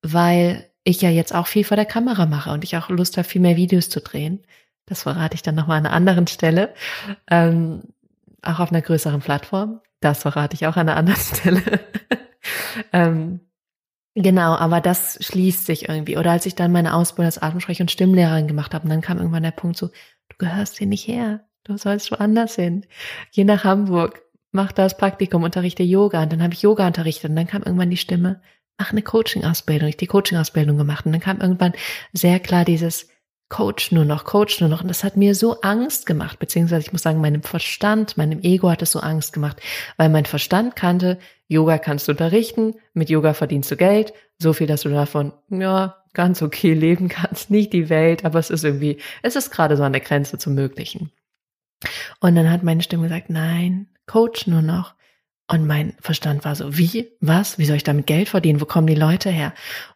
weil 0.00 0.70
ich 0.84 1.02
ja 1.02 1.10
jetzt 1.10 1.34
auch 1.34 1.46
viel 1.46 1.64
vor 1.64 1.76
der 1.76 1.84
Kamera 1.84 2.24
mache 2.24 2.50
und 2.50 2.64
ich 2.64 2.78
auch 2.78 2.88
Lust 2.88 3.18
habe, 3.18 3.28
viel 3.28 3.42
mehr 3.42 3.56
Videos 3.56 3.90
zu 3.90 4.00
drehen. 4.00 4.42
Das 4.86 5.02
verrate 5.02 5.34
ich 5.34 5.42
dann 5.42 5.54
nochmal 5.54 5.76
an 5.76 5.84
einer 5.84 5.94
anderen 5.94 6.26
Stelle. 6.28 6.72
Ähm, 7.30 7.82
auch 8.40 8.60
auf 8.60 8.70
einer 8.70 8.80
größeren 8.80 9.20
Plattform. 9.20 9.82
Das 10.00 10.22
verrate 10.22 10.54
ich 10.54 10.66
auch 10.66 10.78
an 10.78 10.88
einer 10.88 10.96
anderen 10.96 11.20
Stelle. 11.36 11.80
ähm, 12.94 13.40
Genau, 14.16 14.54
aber 14.54 14.80
das 14.80 15.18
schließt 15.20 15.66
sich 15.66 15.88
irgendwie. 15.88 16.16
Oder 16.16 16.30
als 16.30 16.46
ich 16.46 16.54
dann 16.54 16.70
meine 16.70 16.94
Ausbildung 16.94 17.26
als 17.26 17.42
Atemsprech- 17.42 17.80
und 17.80 17.90
Stimmlehrerin 17.90 18.46
gemacht 18.46 18.72
habe, 18.72 18.84
und 18.84 18.90
dann 18.90 19.00
kam 19.00 19.18
irgendwann 19.18 19.42
der 19.42 19.50
Punkt 19.50 19.76
so, 19.76 19.90
du 20.38 20.46
gehörst 20.46 20.78
hier 20.78 20.86
nicht 20.86 21.06
her, 21.06 21.46
du 21.64 21.76
sollst 21.76 22.10
woanders 22.10 22.56
hin. 22.56 22.86
Geh 23.32 23.44
nach 23.44 23.64
Hamburg, 23.64 24.22
mach 24.52 24.72
das 24.72 24.96
Praktikum, 24.96 25.42
unterrichte 25.42 25.82
Yoga. 25.82 26.22
Und 26.22 26.32
dann 26.32 26.42
habe 26.42 26.54
ich 26.54 26.62
Yoga 26.62 26.86
unterrichtet 26.86 27.30
und 27.30 27.36
dann 27.36 27.46
kam 27.46 27.62
irgendwann 27.62 27.90
die 27.90 27.96
Stimme, 27.96 28.40
mach 28.78 28.92
eine 28.92 29.02
Coaching-Ausbildung. 29.02 29.88
Ich 29.88 29.96
die 29.96 30.06
Coaching-Ausbildung 30.06 30.76
gemacht 30.76 31.06
und 31.06 31.12
dann 31.12 31.20
kam 31.20 31.40
irgendwann 31.40 31.72
sehr 32.12 32.40
klar 32.40 32.64
dieses, 32.64 33.08
Coach 33.48 33.92
nur 33.92 34.04
noch, 34.04 34.24
Coach 34.24 34.60
nur 34.60 34.68
noch. 34.68 34.80
Und 34.80 34.88
das 34.88 35.04
hat 35.04 35.16
mir 35.16 35.34
so 35.34 35.60
Angst 35.60 36.06
gemacht, 36.06 36.38
beziehungsweise 36.38 36.86
ich 36.86 36.92
muss 36.92 37.02
sagen, 37.02 37.20
meinem 37.20 37.42
Verstand, 37.42 38.16
meinem 38.16 38.40
Ego 38.42 38.70
hat 38.70 38.82
es 38.82 38.90
so 38.90 39.00
Angst 39.00 39.32
gemacht, 39.32 39.60
weil 39.96 40.08
mein 40.08 40.24
Verstand 40.24 40.76
kannte, 40.76 41.18
Yoga 41.46 41.78
kannst 41.78 42.08
du 42.08 42.12
unterrichten, 42.12 42.74
mit 42.94 43.10
Yoga 43.10 43.34
verdienst 43.34 43.70
du 43.70 43.76
Geld, 43.76 44.12
so 44.38 44.54
viel, 44.54 44.66
dass 44.66 44.80
du 44.80 44.88
davon, 44.88 45.32
ja, 45.50 46.03
ganz 46.14 46.42
okay 46.42 46.74
leben 46.74 47.08
kannst, 47.08 47.50
nicht 47.50 47.72
die 47.72 47.88
Welt, 47.88 48.24
aber 48.24 48.38
es 48.38 48.50
ist 48.50 48.64
irgendwie, 48.64 48.98
es 49.22 49.36
ist 49.36 49.50
gerade 49.50 49.76
so 49.76 49.82
an 49.82 49.92
der 49.92 50.02
Grenze 50.02 50.38
zum 50.38 50.54
Möglichen. 50.54 51.10
Und 52.20 52.34
dann 52.34 52.50
hat 52.50 52.62
meine 52.62 52.82
Stimme 52.82 53.04
gesagt, 53.04 53.30
nein, 53.30 53.88
Coach 54.06 54.46
nur 54.46 54.62
noch. 54.62 54.94
Und 55.46 55.66
mein 55.66 55.94
Verstand 56.00 56.46
war 56.46 56.56
so, 56.56 56.78
wie, 56.78 57.12
was, 57.20 57.58
wie 57.58 57.66
soll 57.66 57.76
ich 57.76 57.84
damit 57.84 58.06
Geld 58.06 58.30
verdienen? 58.30 58.62
Wo 58.62 58.64
kommen 58.64 58.86
die 58.86 58.94
Leute 58.94 59.28
her? 59.28 59.52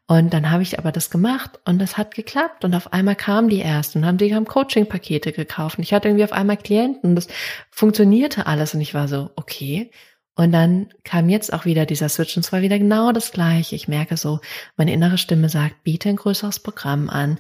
Und 0.07 0.35
dann 0.35 0.51
habe 0.51 0.63
ich 0.63 0.79
aber 0.79 0.93
das 0.93 1.09
gemacht 1.09 1.59
und 1.65 1.79
das 1.79 1.97
hat 1.97 2.15
geklappt. 2.15 2.67
Und 2.67 2.75
auf 2.75 2.93
einmal 2.93 3.17
kamen 3.17 3.49
die 3.49 3.63
ersten 3.63 4.01
und 4.01 4.07
haben 4.07 4.19
die 4.19 4.35
haben 4.35 4.45
Coaching-Pakete 4.45 5.33
gekauft. 5.33 5.79
Und 5.79 5.85
ich 5.85 5.95
hatte 5.95 6.09
irgendwie 6.09 6.25
auf 6.25 6.33
einmal 6.33 6.59
Klienten 6.59 7.11
und 7.11 7.17
das 7.17 7.29
funktionierte 7.71 8.47
alles. 8.47 8.75
Und 8.75 8.83
ich 8.83 8.93
war 8.93 9.09
so, 9.09 9.31
okay. 9.37 9.91
Und 10.39 10.53
dann 10.53 10.87
kam 11.03 11.29
jetzt 11.29 11.53
auch 11.53 11.65
wieder 11.65 11.85
dieser 11.85 12.09
Switch 12.09 12.37
und 12.37 12.45
zwar 12.45 12.63
wieder 12.63 12.79
genau 12.79 13.11
das 13.11 13.33
gleiche. 13.33 13.75
Ich 13.75 13.89
merke 13.89 14.17
so, 14.17 14.39
meine 14.77 14.93
innere 14.93 15.19
Stimme 15.19 15.49
sagt, 15.49 15.83
biete 15.83 16.09
ein 16.09 16.17
größeres 16.17 16.61
Programm 16.61 17.11
an, 17.11 17.39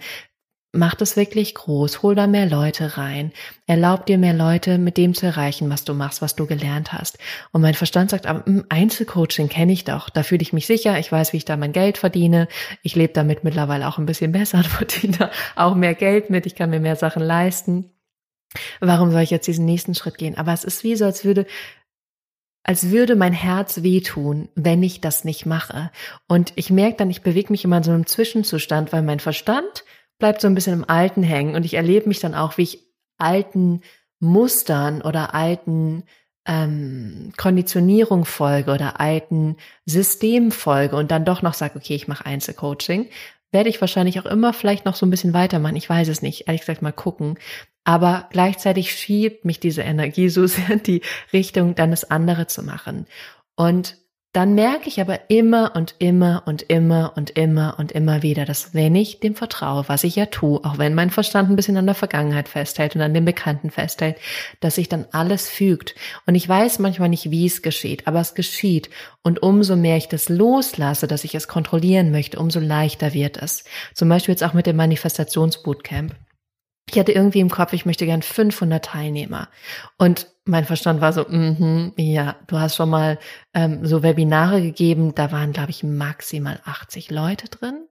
Mach 0.72 0.94
das 0.94 1.16
wirklich 1.16 1.54
groß, 1.54 2.02
hol 2.02 2.14
da 2.14 2.26
mehr 2.26 2.44
Leute 2.44 2.98
rein, 2.98 3.32
erlaub 3.66 4.04
dir 4.04 4.18
mehr 4.18 4.34
Leute 4.34 4.76
mit 4.76 4.98
dem 4.98 5.14
zu 5.14 5.24
erreichen, 5.24 5.70
was 5.70 5.84
du 5.84 5.94
machst, 5.94 6.20
was 6.20 6.36
du 6.36 6.46
gelernt 6.46 6.92
hast. 6.92 7.16
Und 7.52 7.62
mein 7.62 7.72
Verstand 7.72 8.10
sagt, 8.10 8.26
aber 8.26 8.44
hm, 8.44 8.66
Einzelcoaching 8.68 9.48
kenne 9.48 9.72
ich 9.72 9.84
doch, 9.84 10.10
da 10.10 10.22
fühle 10.22 10.42
ich 10.42 10.52
mich 10.52 10.66
sicher, 10.66 10.98
ich 10.98 11.10
weiß, 11.10 11.32
wie 11.32 11.38
ich 11.38 11.46
da 11.46 11.56
mein 11.56 11.72
Geld 11.72 11.96
verdiene, 11.96 12.48
ich 12.82 12.94
lebe 12.96 13.14
damit 13.14 13.44
mittlerweile 13.44 13.88
auch 13.88 13.96
ein 13.96 14.04
bisschen 14.04 14.30
besser 14.32 14.58
und 14.58 14.66
verdiene 14.66 15.16
da 15.16 15.30
auch 15.56 15.74
mehr 15.74 15.94
Geld 15.94 16.28
mit, 16.28 16.44
ich 16.44 16.54
kann 16.54 16.68
mir 16.68 16.80
mehr 16.80 16.96
Sachen 16.96 17.22
leisten. 17.22 17.90
Warum 18.80 19.10
soll 19.10 19.22
ich 19.22 19.30
jetzt 19.30 19.46
diesen 19.46 19.64
nächsten 19.64 19.94
Schritt 19.94 20.18
gehen? 20.18 20.36
Aber 20.36 20.52
es 20.52 20.64
ist 20.64 20.84
wie 20.84 20.96
so, 20.96 21.06
als 21.06 21.24
würde 21.24 21.46
als 22.68 22.90
würde 22.90 23.16
mein 23.16 23.32
Herz 23.32 23.82
wehtun, 23.82 24.50
wenn 24.54 24.82
ich 24.82 25.00
das 25.00 25.24
nicht 25.24 25.46
mache. 25.46 25.90
Und 26.26 26.52
ich 26.54 26.68
merke 26.68 26.98
dann, 26.98 27.08
ich 27.08 27.22
bewege 27.22 27.50
mich 27.50 27.64
immer 27.64 27.78
in 27.78 27.82
so 27.82 27.92
einem 27.92 28.04
Zwischenzustand, 28.04 28.92
weil 28.92 29.00
mein 29.00 29.20
Verstand 29.20 29.84
bleibt 30.18 30.42
so 30.42 30.48
ein 30.48 30.54
bisschen 30.54 30.74
im 30.74 30.84
Alten 30.86 31.22
hängen 31.22 31.54
und 31.54 31.64
ich 31.64 31.72
erlebe 31.72 32.06
mich 32.06 32.20
dann 32.20 32.34
auch, 32.34 32.58
wie 32.58 32.64
ich 32.64 32.84
alten 33.16 33.80
Mustern 34.20 35.00
oder 35.00 35.34
alten 35.34 36.02
ähm, 36.46 37.32
Konditionierung 37.38 38.26
folge 38.26 38.72
oder 38.72 39.00
alten 39.00 39.56
System 39.86 40.50
folge 40.50 40.96
und 40.96 41.10
dann 41.10 41.24
doch 41.24 41.40
noch 41.40 41.54
sage, 41.54 41.76
okay, 41.76 41.94
ich 41.94 42.06
mache 42.06 42.26
Einzelcoaching, 42.26 43.08
werde 43.50 43.70
ich 43.70 43.80
wahrscheinlich 43.80 44.20
auch 44.20 44.26
immer 44.26 44.52
vielleicht 44.52 44.84
noch 44.84 44.94
so 44.94 45.06
ein 45.06 45.10
bisschen 45.10 45.34
weitermachen. 45.34 45.76
Ich 45.76 45.88
weiß 45.88 46.08
es 46.08 46.22
nicht, 46.22 46.46
ehrlich 46.46 46.62
gesagt 46.62 46.82
mal 46.82 46.92
gucken. 46.92 47.38
Aber 47.84 48.28
gleichzeitig 48.30 48.94
schiebt 48.94 49.44
mich 49.44 49.60
diese 49.60 49.82
Energie 49.82 50.28
so 50.28 50.46
sehr 50.46 50.70
in 50.70 50.82
die 50.82 51.02
Richtung, 51.32 51.74
dann 51.74 51.90
das 51.90 52.10
andere 52.10 52.46
zu 52.46 52.62
machen. 52.62 53.06
Und 53.56 53.96
dann 54.32 54.54
merke 54.54 54.88
ich 54.88 55.00
aber 55.00 55.30
immer 55.30 55.74
und 55.74 55.94
immer 55.98 56.42
und 56.44 56.62
immer 56.62 57.14
und 57.16 57.30
immer 57.30 57.76
und 57.78 57.92
immer 57.92 58.22
wieder, 58.22 58.44
dass 58.44 58.74
wenn 58.74 58.94
ich 58.94 59.20
dem 59.20 59.34
vertraue, 59.34 59.84
was 59.88 60.04
ich 60.04 60.16
ja 60.16 60.26
tue, 60.26 60.62
auch 60.64 60.76
wenn 60.76 60.94
mein 60.94 61.08
Verstand 61.08 61.48
ein 61.48 61.56
bisschen 61.56 61.78
an 61.78 61.86
der 61.86 61.94
Vergangenheit 61.94 62.48
festhält 62.48 62.94
und 62.94 63.00
an 63.00 63.14
dem 63.14 63.24
Bekannten 63.24 63.70
festhält, 63.70 64.18
dass 64.60 64.74
sich 64.74 64.88
dann 64.88 65.06
alles 65.12 65.48
fügt. 65.48 65.94
Und 66.26 66.34
ich 66.34 66.46
weiß 66.46 66.78
manchmal 66.78 67.08
nicht, 67.08 67.30
wie 67.30 67.46
es 67.46 67.62
geschieht, 67.62 68.06
aber 68.06 68.20
es 68.20 68.34
geschieht. 68.34 68.90
Und 69.22 69.42
umso 69.42 69.76
mehr 69.76 69.96
ich 69.96 70.08
das 70.08 70.28
loslasse, 70.28 71.06
dass 71.06 71.24
ich 71.24 71.34
es 71.34 71.48
kontrollieren 71.48 72.10
möchte, 72.10 72.38
umso 72.38 72.60
leichter 72.60 73.14
wird 73.14 73.38
es. 73.38 73.64
Zum 73.94 74.10
Beispiel 74.10 74.32
jetzt 74.32 74.44
auch 74.44 74.54
mit 74.54 74.66
dem 74.66 74.76
Manifestationsbootcamp. 74.76 76.14
Ich 76.90 76.98
hatte 76.98 77.12
irgendwie 77.12 77.40
im 77.40 77.50
Kopf, 77.50 77.72
ich 77.72 77.86
möchte 77.86 78.06
gern 78.06 78.22
500 78.22 78.84
Teilnehmer. 78.84 79.48
Und 79.98 80.28
mein 80.44 80.64
Verstand 80.64 81.00
war 81.00 81.12
so, 81.12 81.22
mm 81.22 81.92
ja, 81.96 82.36
du 82.46 82.58
hast 82.58 82.76
schon 82.76 82.90
mal 82.90 83.18
ähm, 83.54 83.84
so 83.84 84.02
Webinare 84.02 84.62
gegeben, 84.62 85.14
da 85.14 85.30
waren, 85.32 85.52
glaube 85.52 85.70
ich, 85.70 85.82
maximal 85.82 86.60
80 86.64 87.10
Leute 87.10 87.48
drin. 87.48 87.88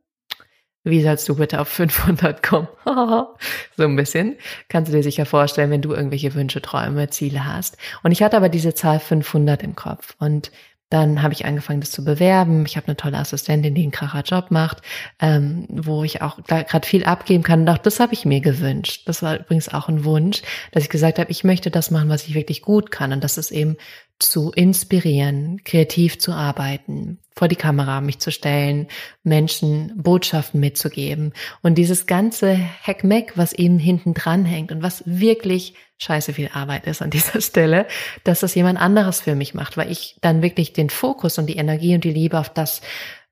Wie 0.84 1.02
sollst 1.04 1.28
du 1.28 1.36
bitte 1.36 1.60
auf 1.60 1.68
500 1.68 2.42
kommen? 2.42 2.70
so 2.86 3.84
ein 3.84 3.96
bisschen. 3.98 4.38
Kannst 4.70 4.92
du 4.92 4.96
dir 4.96 5.04
sicher 5.04 5.26
vorstellen, 5.26 5.70
wenn 5.70 5.82
du 5.82 5.94
irgendwelche 5.94 6.34
Wünsche, 6.34 6.62
Träume, 6.62 7.10
Ziele 7.10 7.46
hast. 7.46 7.78
Und 8.04 8.14
ich 8.14 8.24
hatte 8.24 8.38
aber 8.38 8.48
diese 8.48 8.74
Zahl 8.74 9.00
500 9.00 9.64
im 9.64 9.76
Kopf. 9.76 10.16
Und 10.18 10.52
dann 10.90 11.22
habe 11.22 11.34
ich 11.34 11.46
angefangen, 11.46 11.82
das 11.82 11.92
zu 11.92 12.04
bewerben. 12.04 12.66
Ich 12.66 12.78
habe 12.78 12.88
eine 12.88 12.96
tolle 12.96 13.18
Assistentin, 13.18 13.76
die 13.76 13.84
einen 13.84 13.92
kracher 13.92 14.22
Job 14.22 14.52
macht, 14.52 14.82
ähm, 15.20 15.66
wo 15.70 16.04
ich 16.04 16.22
auch 16.22 16.42
gerade 16.44 16.88
viel 16.88 17.04
abgeben 17.04 17.44
kann. 17.44 17.62
Und 17.62 17.70
auch 17.70 17.78
das 17.78 18.00
habe 18.00 18.14
ich 18.14 18.24
mir 18.24 18.40
gewünscht. 18.40 19.04
Das 19.06 19.22
war 19.22 19.38
übrigens 19.38 19.68
auch 19.74 19.90
ein 19.90 20.06
Wunsch, 20.06 20.42
dass 20.72 20.84
ich 20.84 20.90
gesagt 20.90 21.20
habe, 21.20 21.30
ich 21.30 21.44
möchte 21.44 21.72
das 21.72 21.92
machen, 21.92 22.10
was 22.10 22.26
ich 22.28 22.36
wirklich 22.36 22.62
gut 22.62 22.90
kann. 22.92 23.12
Und 23.12 23.24
das 23.24 23.38
ist 23.38 23.52
eben 23.52 23.76
zu 24.20 24.52
inspirieren, 24.52 25.64
kreativ 25.64 26.20
zu 26.20 26.32
arbeiten, 26.32 27.20
vor 27.36 27.48
die 27.48 27.56
Kamera 27.56 28.02
mich 28.02 28.20
zu 28.20 28.32
stellen, 28.32 28.88
Menschen 29.24 29.94
Botschaften 29.96 30.60
mitzugeben 30.60 31.34
und 31.62 31.76
dieses 31.76 32.08
ganze 32.08 32.52
Heckmeck, 32.52 33.34
was 33.36 33.54
eben 33.54 33.78
hinten 33.78 34.16
dran 34.16 34.44
hängt 34.44 34.72
und 34.72 34.82
was 34.82 35.04
wirklich 35.06 35.76
scheiße 36.00 36.34
viel 36.34 36.50
Arbeit 36.52 36.88
ist 36.88 37.02
an 37.02 37.10
dieser 37.12 37.42
Stelle, 37.42 37.88
dass 38.24 38.40
das 38.40 38.56
jemand 38.56 38.80
anderes 38.80 39.22
für 39.22 39.36
mich 39.36 39.54
macht, 39.54 39.78
weil 39.78 39.92
ich 39.92 40.18
dann 40.22 40.42
wirklich 40.42 40.74
den 40.74 40.90
Fokus 40.90 41.38
und 41.38 41.46
die 41.48 41.58
Energie 41.58 41.94
und 41.94 42.04
die 42.04 42.12
Liebe 42.14 42.40
auf 42.40 42.50
das, 42.50 42.82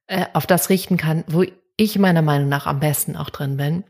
äh, 0.08 0.26
auf 0.34 0.46
das 0.46 0.70
richten 0.70 0.98
kann, 0.98 1.24
wo 1.28 1.44
ich 1.78 1.98
meiner 1.98 2.22
Meinung 2.22 2.48
nach 2.48 2.68
am 2.68 2.80
besten 2.80 3.16
auch 3.16 3.30
drin 3.30 3.58
bin. 3.58 3.84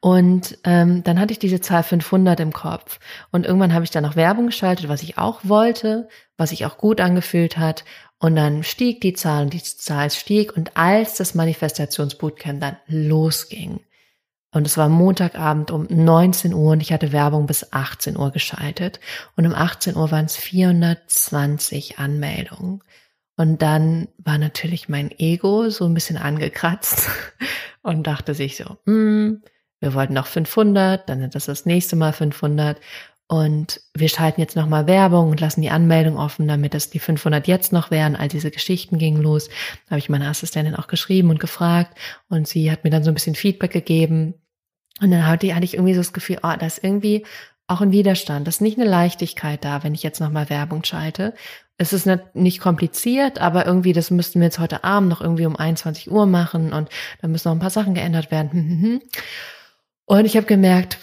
Und 0.00 0.58
ähm, 0.64 1.02
dann 1.04 1.18
hatte 1.18 1.32
ich 1.32 1.38
diese 1.38 1.60
Zahl 1.60 1.82
500 1.82 2.40
im 2.40 2.52
Kopf. 2.52 2.98
Und 3.30 3.46
irgendwann 3.46 3.74
habe 3.74 3.84
ich 3.84 3.90
dann 3.90 4.04
noch 4.04 4.16
Werbung 4.16 4.46
geschaltet, 4.46 4.88
was 4.88 5.02
ich 5.02 5.18
auch 5.18 5.40
wollte, 5.44 6.08
was 6.36 6.50
sich 6.50 6.66
auch 6.66 6.78
gut 6.78 7.00
angefühlt 7.00 7.58
hat. 7.58 7.84
Und 8.18 8.36
dann 8.36 8.62
stieg 8.62 9.00
die 9.00 9.14
Zahl 9.14 9.44
und 9.44 9.52
die 9.52 9.62
Zahl 9.62 10.10
stieg. 10.10 10.56
Und 10.56 10.76
als 10.76 11.16
das 11.16 11.34
Manifestationsbootcamp 11.34 12.60
dann 12.60 12.76
losging, 12.86 13.80
und 14.52 14.66
es 14.66 14.76
war 14.76 14.88
Montagabend 14.88 15.70
um 15.70 15.86
19 15.88 16.54
Uhr 16.54 16.72
und 16.72 16.80
ich 16.80 16.92
hatte 16.92 17.12
Werbung 17.12 17.46
bis 17.46 17.72
18 17.72 18.16
Uhr 18.16 18.32
geschaltet. 18.32 18.98
Und 19.36 19.46
um 19.46 19.54
18 19.54 19.96
Uhr 19.96 20.10
waren 20.10 20.24
es 20.24 20.36
420 20.36 21.98
Anmeldungen. 21.98 22.82
Und 23.36 23.62
dann 23.62 24.08
war 24.18 24.38
natürlich 24.38 24.88
mein 24.88 25.12
Ego 25.18 25.70
so 25.70 25.86
ein 25.86 25.94
bisschen 25.94 26.18
angekratzt 26.18 27.08
und 27.82 28.06
dachte 28.06 28.34
sich 28.34 28.56
so, 28.56 28.76
hm, 28.86 29.42
wir 29.80 29.94
wollten 29.94 30.14
noch 30.14 30.26
500, 30.26 31.08
dann 31.08 31.22
ist 31.22 31.34
das 31.34 31.46
das 31.46 31.66
nächste 31.66 31.96
Mal 31.96 32.12
500 32.12 32.78
und 33.30 33.80
wir 33.94 34.08
schalten 34.08 34.40
jetzt 34.40 34.56
nochmal 34.56 34.88
Werbung 34.88 35.30
und 35.30 35.40
lassen 35.40 35.62
die 35.62 35.70
Anmeldung 35.70 36.18
offen, 36.18 36.48
damit 36.48 36.74
es 36.74 36.90
die 36.90 36.98
500 36.98 37.46
jetzt 37.46 37.72
noch 37.72 37.92
wären. 37.92 38.16
All 38.16 38.26
diese 38.26 38.50
Geschichten 38.50 38.98
gingen 38.98 39.22
los. 39.22 39.48
Da 39.86 39.92
habe 39.92 40.00
ich 40.00 40.08
meine 40.08 40.26
Assistentin 40.26 40.74
auch 40.74 40.88
geschrieben 40.88 41.30
und 41.30 41.38
gefragt 41.38 41.96
und 42.28 42.48
sie 42.48 42.72
hat 42.72 42.82
mir 42.82 42.90
dann 42.90 43.04
so 43.04 43.10
ein 43.12 43.14
bisschen 43.14 43.36
Feedback 43.36 43.70
gegeben. 43.70 44.34
Und 45.00 45.12
dann 45.12 45.26
hatte 45.28 45.46
ich 45.46 45.74
irgendwie 45.74 45.94
so 45.94 46.00
das 46.00 46.12
Gefühl, 46.12 46.38
oh, 46.42 46.52
da 46.58 46.66
ist 46.66 46.82
irgendwie 46.82 47.24
auch 47.68 47.80
ein 47.80 47.92
Widerstand. 47.92 48.48
Das 48.48 48.56
ist 48.56 48.62
nicht 48.62 48.80
eine 48.80 48.90
Leichtigkeit 48.90 49.64
da, 49.64 49.84
wenn 49.84 49.94
ich 49.94 50.02
jetzt 50.02 50.20
nochmal 50.20 50.50
Werbung 50.50 50.82
schalte. 50.82 51.34
Es 51.80 51.94
ist 51.94 52.06
nicht 52.34 52.60
kompliziert, 52.60 53.40
aber 53.40 53.64
irgendwie, 53.64 53.94
das 53.94 54.10
müssten 54.10 54.38
wir 54.40 54.48
jetzt 54.48 54.58
heute 54.58 54.84
Abend 54.84 55.08
noch 55.08 55.22
irgendwie 55.22 55.46
um 55.46 55.56
21 55.56 56.10
Uhr 56.10 56.26
machen 56.26 56.74
und 56.74 56.90
da 57.22 57.28
müssen 57.28 57.48
noch 57.48 57.56
ein 57.56 57.60
paar 57.60 57.70
Sachen 57.70 57.94
geändert 57.94 58.30
werden. 58.30 59.00
Und 60.04 60.24
ich 60.26 60.36
habe 60.36 60.44
gemerkt, 60.46 60.98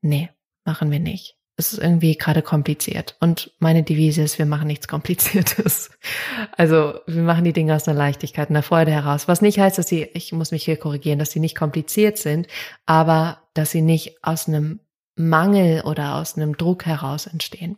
nee, 0.00 0.30
machen 0.64 0.90
wir 0.90 0.98
nicht. 0.98 1.36
Es 1.56 1.72
ist 1.72 1.78
irgendwie 1.78 2.16
gerade 2.16 2.42
kompliziert. 2.42 3.16
Und 3.20 3.52
meine 3.60 3.84
Devise 3.84 4.22
ist, 4.22 4.36
wir 4.38 4.46
machen 4.46 4.66
nichts 4.66 4.88
Kompliziertes. 4.88 5.90
Also 6.56 6.94
wir 7.06 7.22
machen 7.22 7.44
die 7.44 7.52
Dinge 7.52 7.76
aus 7.76 7.86
einer 7.86 7.96
Leichtigkeit, 7.96 8.50
einer 8.50 8.64
Freude 8.64 8.90
heraus. 8.90 9.28
Was 9.28 9.42
nicht 9.42 9.60
heißt, 9.60 9.78
dass 9.78 9.86
sie, 9.86 10.08
ich 10.12 10.32
muss 10.32 10.50
mich 10.50 10.64
hier 10.64 10.76
korrigieren, 10.76 11.20
dass 11.20 11.30
sie 11.30 11.40
nicht 11.40 11.56
kompliziert 11.56 12.18
sind, 12.18 12.48
aber 12.84 13.42
dass 13.54 13.70
sie 13.70 13.82
nicht 13.82 14.24
aus 14.24 14.48
einem 14.48 14.80
Mangel 15.14 15.82
oder 15.82 16.16
aus 16.16 16.36
einem 16.36 16.56
Druck 16.56 16.86
heraus 16.86 17.26
entstehen. 17.26 17.76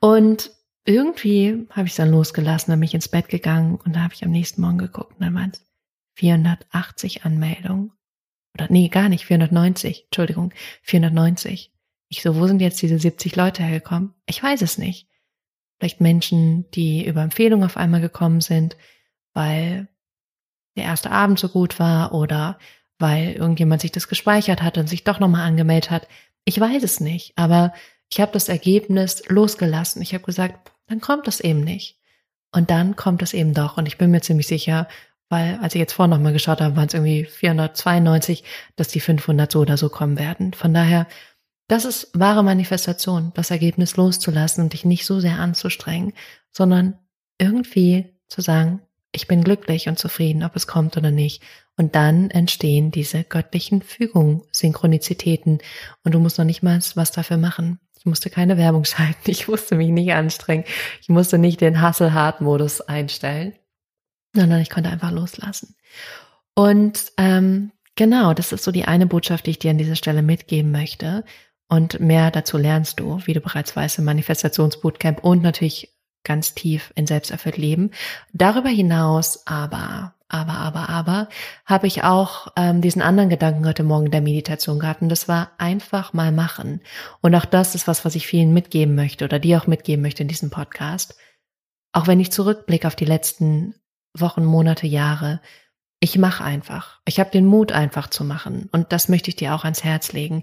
Und 0.00 0.50
irgendwie 0.84 1.66
habe 1.70 1.86
ich 1.86 1.92
es 1.92 1.96
dann 1.96 2.10
losgelassen, 2.10 2.70
dann 2.70 2.80
bin 2.80 2.86
ich 2.86 2.94
ins 2.94 3.08
Bett 3.08 3.28
gegangen 3.28 3.76
und 3.76 3.96
da 3.96 4.00
habe 4.00 4.14
ich 4.14 4.24
am 4.24 4.30
nächsten 4.30 4.60
Morgen 4.60 4.78
geguckt 4.78 5.14
und 5.14 5.22
dann 5.22 5.34
waren 5.34 5.50
es 5.50 5.66
480 6.14 7.24
Anmeldungen. 7.24 7.92
Oder 8.54 8.68
nee, 8.70 8.88
gar 8.88 9.08
nicht, 9.08 9.26
490, 9.26 10.04
Entschuldigung, 10.04 10.52
490. 10.82 11.72
Ich 12.08 12.22
so, 12.22 12.36
wo 12.36 12.46
sind 12.46 12.60
jetzt 12.60 12.80
diese 12.80 12.98
70 12.98 13.36
Leute 13.36 13.62
hergekommen? 13.62 14.14
Ich 14.26 14.42
weiß 14.42 14.62
es 14.62 14.78
nicht. 14.78 15.08
Vielleicht 15.78 16.00
Menschen, 16.00 16.70
die 16.70 17.04
über 17.04 17.22
Empfehlung 17.22 17.64
auf 17.64 17.76
einmal 17.76 18.00
gekommen 18.00 18.40
sind, 18.40 18.76
weil 19.34 19.88
der 20.76 20.84
erste 20.84 21.10
Abend 21.10 21.38
so 21.38 21.48
gut 21.48 21.78
war 21.78 22.14
oder 22.14 22.58
weil 22.98 23.32
irgendjemand 23.32 23.82
sich 23.82 23.92
das 23.92 24.08
gespeichert 24.08 24.62
hat 24.62 24.78
und 24.78 24.88
sich 24.88 25.04
doch 25.04 25.20
nochmal 25.20 25.46
angemeldet 25.46 25.90
hat. 25.90 26.08
Ich 26.44 26.58
weiß 26.58 26.82
es 26.82 27.00
nicht, 27.00 27.36
aber 27.36 27.74
ich 28.10 28.20
habe 28.20 28.32
das 28.32 28.48
Ergebnis 28.48 29.22
losgelassen. 29.28 30.02
Ich 30.02 30.14
habe 30.14 30.24
gesagt, 30.24 30.72
dann 30.86 31.00
kommt 31.00 31.26
das 31.26 31.40
eben 31.40 31.60
nicht. 31.60 31.98
Und 32.52 32.70
dann 32.70 32.96
kommt 32.96 33.22
es 33.22 33.34
eben 33.34 33.54
doch. 33.54 33.76
Und 33.76 33.86
ich 33.86 33.98
bin 33.98 34.10
mir 34.10 34.20
ziemlich 34.20 34.46
sicher, 34.46 34.88
weil 35.28 35.58
als 35.60 35.74
ich 35.74 35.80
jetzt 35.80 35.92
vorhin 35.92 36.10
nochmal 36.10 36.32
geschaut 36.32 36.60
habe, 36.60 36.76
waren 36.76 36.86
es 36.86 36.94
irgendwie 36.94 37.24
492, 37.24 38.44
dass 38.76 38.88
die 38.88 39.00
500 39.00 39.50
so 39.50 39.60
oder 39.60 39.76
so 39.76 39.88
kommen 39.88 40.18
werden. 40.18 40.52
Von 40.52 40.72
daher, 40.72 41.06
das 41.68 41.84
ist 41.84 42.10
wahre 42.14 42.44
Manifestation, 42.44 43.32
das 43.34 43.50
Ergebnis 43.50 43.96
loszulassen 43.96 44.62
und 44.62 44.72
dich 44.72 44.84
nicht 44.84 45.04
so 45.04 45.18
sehr 45.18 45.40
anzustrengen, 45.40 46.12
sondern 46.52 46.98
irgendwie 47.38 48.14
zu 48.28 48.40
sagen, 48.40 48.80
ich 49.12 49.26
bin 49.26 49.42
glücklich 49.42 49.88
und 49.88 49.98
zufrieden, 49.98 50.44
ob 50.44 50.54
es 50.56 50.66
kommt 50.66 50.96
oder 50.96 51.10
nicht. 51.10 51.42
Und 51.76 51.94
dann 51.94 52.30
entstehen 52.30 52.90
diese 52.90 53.24
göttlichen 53.24 53.82
Fügungen, 53.82 54.42
Synchronizitäten. 54.52 55.58
Und 56.04 56.14
du 56.14 56.20
musst 56.20 56.38
noch 56.38 56.44
nicht 56.44 56.62
mal 56.62 56.78
was 56.94 57.12
dafür 57.12 57.36
machen. 57.36 57.80
Ich 58.06 58.08
musste 58.08 58.30
keine 58.30 58.56
Werbung 58.56 58.84
schalten. 58.86 59.30
Ich 59.30 59.48
musste 59.48 59.74
mich 59.74 59.90
nicht 59.90 60.12
anstrengen. 60.14 60.64
Ich 61.02 61.08
musste 61.08 61.36
nicht 61.36 61.60
den 61.60 61.86
Hustle-Hard-Modus 61.86 62.80
einstellen 62.80 63.52
sondern 64.36 64.60
ich 64.60 64.70
konnte 64.70 64.90
einfach 64.90 65.10
loslassen. 65.10 65.74
Und 66.54 67.12
ähm, 67.16 67.72
genau, 67.96 68.34
das 68.34 68.52
ist 68.52 68.62
so 68.62 68.70
die 68.70 68.84
eine 68.84 69.06
Botschaft, 69.06 69.46
die 69.46 69.50
ich 69.50 69.58
dir 69.58 69.72
an 69.72 69.78
dieser 69.78 69.96
Stelle 69.96 70.22
mitgeben 70.22 70.70
möchte. 70.70 71.24
Und 71.68 71.98
mehr 71.98 72.30
dazu 72.30 72.56
lernst 72.56 73.00
du, 73.00 73.20
wie 73.24 73.32
du 73.32 73.40
bereits 73.40 73.74
weißt, 73.74 73.98
im 73.98 74.04
Manifestationsbootcamp 74.04 75.24
und 75.24 75.42
natürlich 75.42 75.92
ganz 76.22 76.54
tief 76.54 76.92
in 76.94 77.06
Selbsterfüllt 77.06 77.56
Leben. 77.56 77.90
Darüber 78.32 78.68
hinaus 78.68 79.46
aber, 79.46 80.14
aber, 80.28 80.54
aber, 80.54 80.88
aber, 80.88 81.28
habe 81.64 81.86
ich 81.86 82.02
auch 82.02 82.48
ähm, 82.56 82.80
diesen 82.80 83.02
anderen 83.02 83.30
Gedanken 83.30 83.66
heute 83.66 83.84
Morgen 83.84 84.06
in 84.06 84.12
der 84.12 84.20
Meditation 84.20 84.80
gehabt 84.80 85.02
und 85.02 85.08
das 85.08 85.28
war 85.28 85.52
einfach 85.58 86.12
mal 86.12 86.32
machen. 86.32 86.80
Und 87.20 87.34
auch 87.34 87.44
das 87.44 87.74
ist 87.74 87.86
was, 87.86 88.04
was 88.04 88.16
ich 88.16 88.26
vielen 88.26 88.52
mitgeben 88.52 88.94
möchte 88.96 89.24
oder 89.24 89.38
dir 89.38 89.60
auch 89.60 89.66
mitgeben 89.66 90.02
möchte 90.02 90.22
in 90.22 90.28
diesem 90.28 90.50
Podcast. 90.50 91.16
Auch 91.92 92.08
wenn 92.08 92.20
ich 92.20 92.32
zurückblicke 92.32 92.88
auf 92.88 92.96
die 92.96 93.04
letzten 93.04 93.74
Wochen, 94.14 94.44
Monate, 94.44 94.86
Jahre. 94.86 95.40
Ich 96.00 96.18
mache 96.18 96.44
einfach. 96.44 97.00
Ich 97.06 97.20
habe 97.20 97.30
den 97.30 97.46
Mut 97.46 97.72
einfach 97.72 98.08
zu 98.08 98.24
machen 98.24 98.68
und 98.72 98.92
das 98.92 99.08
möchte 99.08 99.30
ich 99.30 99.36
dir 99.36 99.54
auch 99.54 99.64
ans 99.64 99.84
Herz 99.84 100.12
legen. 100.12 100.42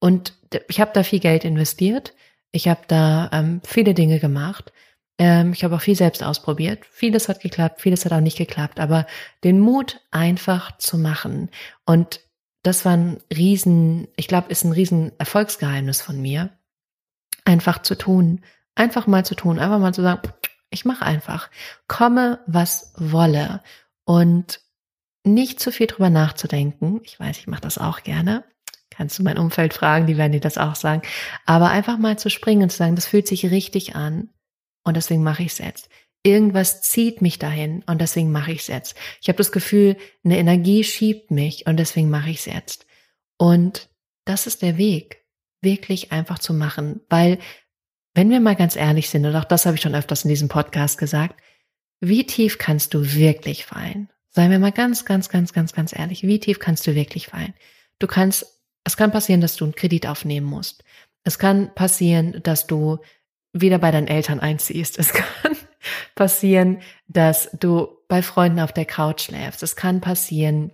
Und 0.00 0.34
ich 0.68 0.80
habe 0.80 0.92
da 0.94 1.02
viel 1.02 1.20
Geld 1.20 1.44
investiert. 1.44 2.14
Ich 2.52 2.68
habe 2.68 2.80
da 2.88 3.30
ähm, 3.32 3.60
viele 3.64 3.94
Dinge 3.94 4.20
gemacht. 4.20 4.72
Ähm, 5.18 5.52
ich 5.52 5.64
habe 5.64 5.74
auch 5.74 5.80
viel 5.80 5.96
selbst 5.96 6.22
ausprobiert. 6.22 6.84
Vieles 6.90 7.28
hat 7.28 7.40
geklappt, 7.40 7.80
vieles 7.80 8.04
hat 8.04 8.12
auch 8.12 8.20
nicht 8.20 8.38
geklappt. 8.38 8.80
Aber 8.80 9.06
den 9.44 9.60
Mut 9.60 10.00
einfach 10.10 10.78
zu 10.78 10.98
machen 10.98 11.50
und 11.84 12.20
das 12.62 12.84
war 12.84 12.92
ein 12.92 13.18
Riesen, 13.34 14.08
ich 14.16 14.28
glaube, 14.28 14.50
ist 14.50 14.64
ein 14.64 14.72
Riesen 14.72 15.12
Erfolgsgeheimnis 15.18 16.02
von 16.02 16.20
mir. 16.20 16.50
Einfach 17.44 17.82
zu 17.82 17.96
tun, 17.96 18.44
einfach 18.74 19.06
mal 19.06 19.24
zu 19.24 19.34
tun, 19.34 19.58
einfach 19.58 19.78
mal 19.78 19.94
zu 19.94 20.02
sagen, 20.02 20.20
ich 20.70 20.84
mache 20.84 21.04
einfach. 21.04 21.50
Komme, 21.86 22.40
was 22.46 22.92
wolle. 22.96 23.62
Und 24.04 24.60
nicht 25.24 25.60
zu 25.60 25.72
viel 25.72 25.86
drüber 25.86 26.10
nachzudenken. 26.10 27.00
Ich 27.04 27.18
weiß, 27.18 27.38
ich 27.38 27.46
mache 27.46 27.62
das 27.62 27.78
auch 27.78 28.02
gerne. 28.02 28.44
Kannst 28.90 29.18
du 29.18 29.22
mein 29.22 29.38
Umfeld 29.38 29.74
fragen, 29.74 30.06
die 30.06 30.16
werden 30.16 30.32
dir 30.32 30.40
das 30.40 30.58
auch 30.58 30.74
sagen. 30.74 31.02
Aber 31.46 31.70
einfach 31.70 31.98
mal 31.98 32.18
zu 32.18 32.30
springen 32.30 32.64
und 32.64 32.70
zu 32.70 32.78
sagen, 32.78 32.96
das 32.96 33.06
fühlt 33.06 33.28
sich 33.28 33.50
richtig 33.50 33.94
an. 33.94 34.30
Und 34.84 34.96
deswegen 34.96 35.22
mache 35.22 35.42
ich 35.42 35.52
es 35.52 35.58
jetzt. 35.58 35.88
Irgendwas 36.22 36.82
zieht 36.82 37.22
mich 37.22 37.38
dahin 37.38 37.82
und 37.86 38.00
deswegen 38.00 38.32
mache 38.32 38.52
ich 38.52 38.60
es 38.60 38.66
jetzt. 38.66 38.96
Ich 39.20 39.28
habe 39.28 39.38
das 39.38 39.52
Gefühl, 39.52 39.96
eine 40.24 40.38
Energie 40.38 40.84
schiebt 40.84 41.30
mich 41.30 41.66
und 41.66 41.76
deswegen 41.76 42.10
mache 42.10 42.30
ich 42.30 42.38
es 42.38 42.46
jetzt. 42.46 42.86
Und 43.36 43.88
das 44.24 44.46
ist 44.46 44.62
der 44.62 44.76
Weg, 44.76 45.24
wirklich 45.62 46.12
einfach 46.12 46.38
zu 46.38 46.52
machen, 46.52 47.00
weil 47.08 47.38
wenn 48.14 48.30
wir 48.30 48.40
mal 48.40 48.56
ganz 48.56 48.74
ehrlich 48.74 49.10
sind, 49.10 49.24
und 49.26 49.36
auch 49.36 49.44
das 49.44 49.64
habe 49.64 49.76
ich 49.76 49.80
schon 49.80 49.94
öfters 49.94 50.24
in 50.24 50.28
diesem 50.28 50.48
Podcast 50.48 50.98
gesagt, 50.98 51.40
wie 52.00 52.26
tief 52.26 52.58
kannst 52.58 52.94
du 52.94 53.14
wirklich 53.14 53.64
fallen? 53.64 54.08
Seien 54.28 54.50
wir 54.50 54.58
mal 54.58 54.72
ganz, 54.72 55.04
ganz, 55.04 55.28
ganz, 55.28 55.52
ganz, 55.52 55.72
ganz 55.72 55.96
ehrlich, 55.96 56.22
wie 56.24 56.40
tief 56.40 56.58
kannst 56.58 56.86
du 56.86 56.94
wirklich 56.94 57.28
fallen? 57.28 57.54
Du 57.98 58.06
kannst, 58.06 58.60
es 58.84 58.96
kann 58.96 59.12
passieren, 59.12 59.40
dass 59.40 59.56
du 59.56 59.64
einen 59.64 59.74
Kredit 59.74 60.06
aufnehmen 60.06 60.46
musst. 60.46 60.84
Es 61.24 61.38
kann 61.38 61.74
passieren, 61.74 62.40
dass 62.42 62.66
du 62.66 62.98
wieder 63.52 63.78
bei 63.78 63.90
deinen 63.90 64.08
Eltern 64.08 64.40
einziehst. 64.40 64.98
Es 64.98 65.12
kann 65.12 65.56
passieren, 66.14 66.80
dass 67.06 67.50
du 67.58 67.88
bei 68.08 68.22
Freunden 68.22 68.60
auf 68.60 68.72
der 68.72 68.84
Couch 68.84 69.22
schläfst. 69.22 69.62
Es 69.62 69.76
kann 69.76 70.00
passieren, 70.00 70.72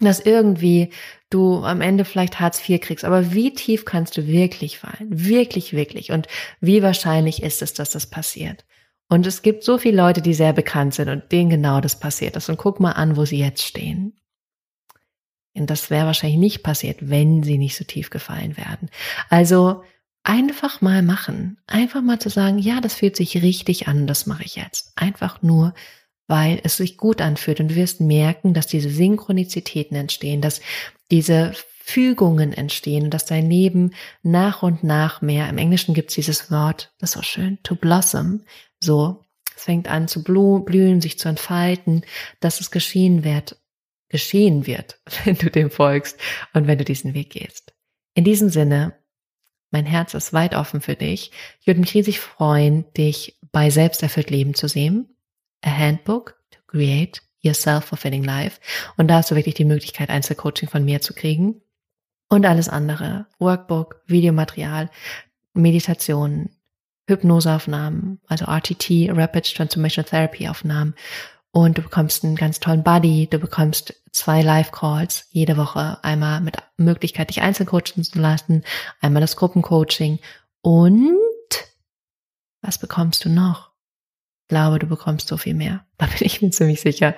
dass 0.00 0.20
irgendwie 0.20 0.90
du 1.28 1.62
am 1.62 1.80
Ende 1.80 2.04
vielleicht 2.04 2.40
Hartz 2.40 2.66
IV 2.68 2.80
kriegst. 2.80 3.04
Aber 3.04 3.32
wie 3.32 3.52
tief 3.52 3.84
kannst 3.84 4.16
du 4.16 4.26
wirklich 4.26 4.78
fallen? 4.78 5.08
Wirklich, 5.10 5.72
wirklich. 5.72 6.10
Und 6.10 6.26
wie 6.60 6.82
wahrscheinlich 6.82 7.42
ist 7.42 7.62
es, 7.62 7.74
dass 7.74 7.90
das 7.90 8.06
passiert? 8.06 8.64
Und 9.08 9.26
es 9.26 9.42
gibt 9.42 9.64
so 9.64 9.76
viele 9.76 9.96
Leute, 9.96 10.22
die 10.22 10.34
sehr 10.34 10.52
bekannt 10.52 10.94
sind 10.94 11.08
und 11.08 11.32
denen 11.32 11.50
genau 11.50 11.80
das 11.80 11.98
passiert 11.98 12.36
ist. 12.36 12.48
Und 12.48 12.58
guck 12.58 12.80
mal 12.80 12.92
an, 12.92 13.16
wo 13.16 13.24
sie 13.24 13.38
jetzt 13.38 13.62
stehen. 13.62 14.16
Und 15.54 15.68
das 15.68 15.90
wäre 15.90 16.06
wahrscheinlich 16.06 16.38
nicht 16.38 16.62
passiert, 16.62 17.10
wenn 17.10 17.42
sie 17.42 17.58
nicht 17.58 17.76
so 17.76 17.84
tief 17.84 18.10
gefallen 18.10 18.56
werden. 18.56 18.88
Also 19.28 19.82
einfach 20.22 20.80
mal 20.80 21.02
machen. 21.02 21.58
Einfach 21.66 22.02
mal 22.02 22.18
zu 22.18 22.28
sagen, 22.28 22.58
ja, 22.58 22.80
das 22.80 22.94
fühlt 22.94 23.16
sich 23.16 23.42
richtig 23.42 23.88
an, 23.88 24.06
das 24.06 24.26
mache 24.26 24.44
ich 24.44 24.56
jetzt. 24.56 24.92
Einfach 24.96 25.42
nur, 25.42 25.74
weil 26.26 26.60
es 26.62 26.76
sich 26.76 26.96
gut 26.96 27.20
anfühlt. 27.20 27.60
Und 27.60 27.68
du 27.68 27.74
wirst 27.74 28.00
merken, 28.00 28.54
dass 28.54 28.66
diese 28.66 28.90
Synchronizitäten 28.90 29.96
entstehen, 29.96 30.40
dass 30.40 30.60
diese 31.10 31.52
Fügungen 31.90 32.52
entstehen 32.52 33.10
dass 33.10 33.24
dein 33.24 33.50
Leben 33.50 33.94
nach 34.22 34.62
und 34.62 34.84
nach 34.84 35.22
mehr, 35.22 35.48
im 35.48 35.58
Englischen 35.58 35.92
gibt 35.92 36.10
es 36.10 36.14
dieses 36.14 36.50
Wort, 36.50 36.92
das 36.98 37.10
ist 37.10 37.14
so 37.14 37.22
schön, 37.22 37.58
to 37.64 37.74
blossom, 37.74 38.44
so, 38.78 39.24
es 39.56 39.64
fängt 39.64 39.88
an 39.88 40.06
zu 40.06 40.22
blühen, 40.22 41.00
sich 41.00 41.18
zu 41.18 41.28
entfalten, 41.28 42.04
dass 42.38 42.60
es 42.60 42.70
geschehen 42.70 43.24
wird, 43.24 43.56
geschehen 44.08 44.66
wird, 44.66 45.00
wenn 45.24 45.36
du 45.36 45.50
dem 45.50 45.70
folgst 45.70 46.16
und 46.54 46.68
wenn 46.68 46.78
du 46.78 46.84
diesen 46.84 47.14
Weg 47.14 47.30
gehst. 47.30 47.74
In 48.14 48.24
diesem 48.24 48.50
Sinne, 48.50 48.94
mein 49.70 49.86
Herz 49.86 50.14
ist 50.14 50.32
weit 50.32 50.54
offen 50.54 50.80
für 50.80 50.96
dich. 50.96 51.30
Ich 51.60 51.66
würde 51.66 51.80
mich 51.80 51.94
riesig 51.94 52.20
freuen, 52.20 52.92
dich 52.94 53.38
bei 53.52 53.70
Selbsterfüllt 53.70 54.30
Leben 54.30 54.54
zu 54.54 54.68
sehen. 54.68 55.16
A 55.62 55.70
Handbook 55.70 56.36
to 56.50 56.58
Create 56.66 57.22
Your 57.44 57.54
Self-Fulfilling 57.54 58.24
Life. 58.24 58.60
Und 58.96 59.08
da 59.08 59.16
hast 59.16 59.30
du 59.30 59.36
wirklich 59.36 59.54
die 59.54 59.64
Möglichkeit, 59.64 60.10
Einzelcoaching 60.10 60.68
von 60.68 60.84
mir 60.84 61.00
zu 61.00 61.14
kriegen. 61.14 61.60
Und 62.28 62.46
alles 62.46 62.68
andere. 62.68 63.26
Workbook, 63.38 64.02
Videomaterial, 64.06 64.90
Meditationen, 65.52 66.50
Hypnoseaufnahmen, 67.08 68.20
also 68.28 68.44
RTT, 68.46 69.10
Rapid 69.10 69.54
Transformation 69.54 70.04
Therapy 70.04 70.48
Aufnahmen. 70.48 70.94
Und 71.52 71.78
du 71.78 71.82
bekommst 71.82 72.24
einen 72.24 72.36
ganz 72.36 72.60
tollen 72.60 72.84
Buddy, 72.84 73.26
du 73.28 73.38
bekommst 73.38 73.94
zwei 74.12 74.42
Live-Calls 74.42 75.26
jede 75.30 75.56
Woche, 75.56 75.98
einmal 76.02 76.40
mit 76.40 76.56
Möglichkeit, 76.76 77.30
dich 77.30 77.42
einzeln 77.42 77.68
zu 77.68 78.18
lassen, 78.20 78.64
einmal 79.00 79.20
das 79.20 79.36
Gruppencoaching 79.36 80.20
und 80.62 81.16
was 82.62 82.78
bekommst 82.78 83.24
du 83.24 83.30
noch? 83.30 83.70
Ich 84.42 84.48
glaube, 84.48 84.78
du 84.78 84.86
bekommst 84.86 85.28
so 85.28 85.36
viel 85.36 85.54
mehr. 85.54 85.86
Da 85.98 86.06
bin 86.06 86.18
ich 86.20 86.40
mir 86.40 86.50
ziemlich 86.50 86.80
sicher. 86.80 87.14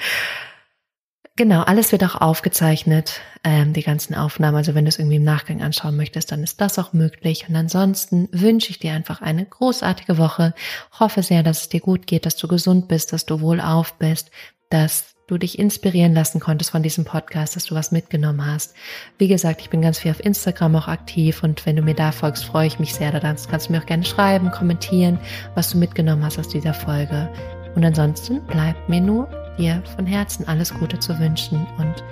Genau, 1.36 1.62
alles 1.62 1.92
wird 1.92 2.04
auch 2.04 2.20
aufgezeichnet, 2.20 3.20
ähm, 3.42 3.72
die 3.72 3.82
ganzen 3.82 4.14
Aufnahmen. 4.14 4.56
Also 4.56 4.74
wenn 4.74 4.84
du 4.84 4.90
es 4.90 4.98
irgendwie 4.98 5.16
im 5.16 5.24
Nachgang 5.24 5.62
anschauen 5.62 5.96
möchtest, 5.96 6.30
dann 6.30 6.42
ist 6.42 6.60
das 6.60 6.78
auch 6.78 6.92
möglich. 6.92 7.46
Und 7.48 7.56
ansonsten 7.56 8.28
wünsche 8.32 8.68
ich 8.70 8.78
dir 8.78 8.92
einfach 8.92 9.22
eine 9.22 9.46
großartige 9.46 10.18
Woche. 10.18 10.52
Hoffe 11.00 11.22
sehr, 11.22 11.42
dass 11.42 11.62
es 11.62 11.68
dir 11.70 11.80
gut 11.80 12.06
geht, 12.06 12.26
dass 12.26 12.36
du 12.36 12.48
gesund 12.48 12.86
bist, 12.86 13.14
dass 13.14 13.24
du 13.24 13.40
wohlauf 13.40 13.94
bist, 13.94 14.30
dass 14.68 15.14
du 15.26 15.38
dich 15.38 15.58
inspirieren 15.58 16.12
lassen 16.12 16.38
konntest 16.38 16.70
von 16.70 16.82
diesem 16.82 17.06
Podcast, 17.06 17.56
dass 17.56 17.64
du 17.64 17.74
was 17.74 17.92
mitgenommen 17.92 18.44
hast. 18.44 18.74
Wie 19.16 19.28
gesagt, 19.28 19.62
ich 19.62 19.70
bin 19.70 19.80
ganz 19.80 20.00
viel 20.00 20.10
auf 20.10 20.22
Instagram 20.22 20.76
auch 20.76 20.88
aktiv 20.88 21.42
und 21.42 21.64
wenn 21.64 21.76
du 21.76 21.82
mir 21.82 21.94
da 21.94 22.12
folgst, 22.12 22.44
freue 22.44 22.66
ich 22.66 22.78
mich 22.78 22.92
sehr. 22.92 23.10
Da 23.10 23.20
kannst 23.20 23.68
du 23.68 23.72
mir 23.72 23.80
auch 23.80 23.86
gerne 23.86 24.04
schreiben, 24.04 24.50
kommentieren, 24.50 25.18
was 25.54 25.70
du 25.70 25.78
mitgenommen 25.78 26.24
hast 26.24 26.38
aus 26.38 26.48
dieser 26.48 26.74
Folge. 26.74 27.30
Und 27.74 27.84
ansonsten 27.86 28.44
bleibt 28.48 28.90
mir 28.90 29.00
nur 29.00 29.41
dir 29.58 29.82
von 29.96 30.06
Herzen 30.06 30.46
alles 30.48 30.72
Gute 30.74 30.98
zu 30.98 31.18
wünschen 31.18 31.66
und 31.78 32.04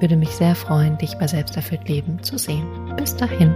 würde 0.00 0.16
mich 0.16 0.30
sehr 0.30 0.54
freuen, 0.54 0.98
dich 0.98 1.14
bei 1.18 1.26
Selbsterfüllt 1.26 1.88
Leben 1.88 2.22
zu 2.22 2.36
sehen. 2.38 2.66
Bis 2.96 3.16
dahin. 3.16 3.54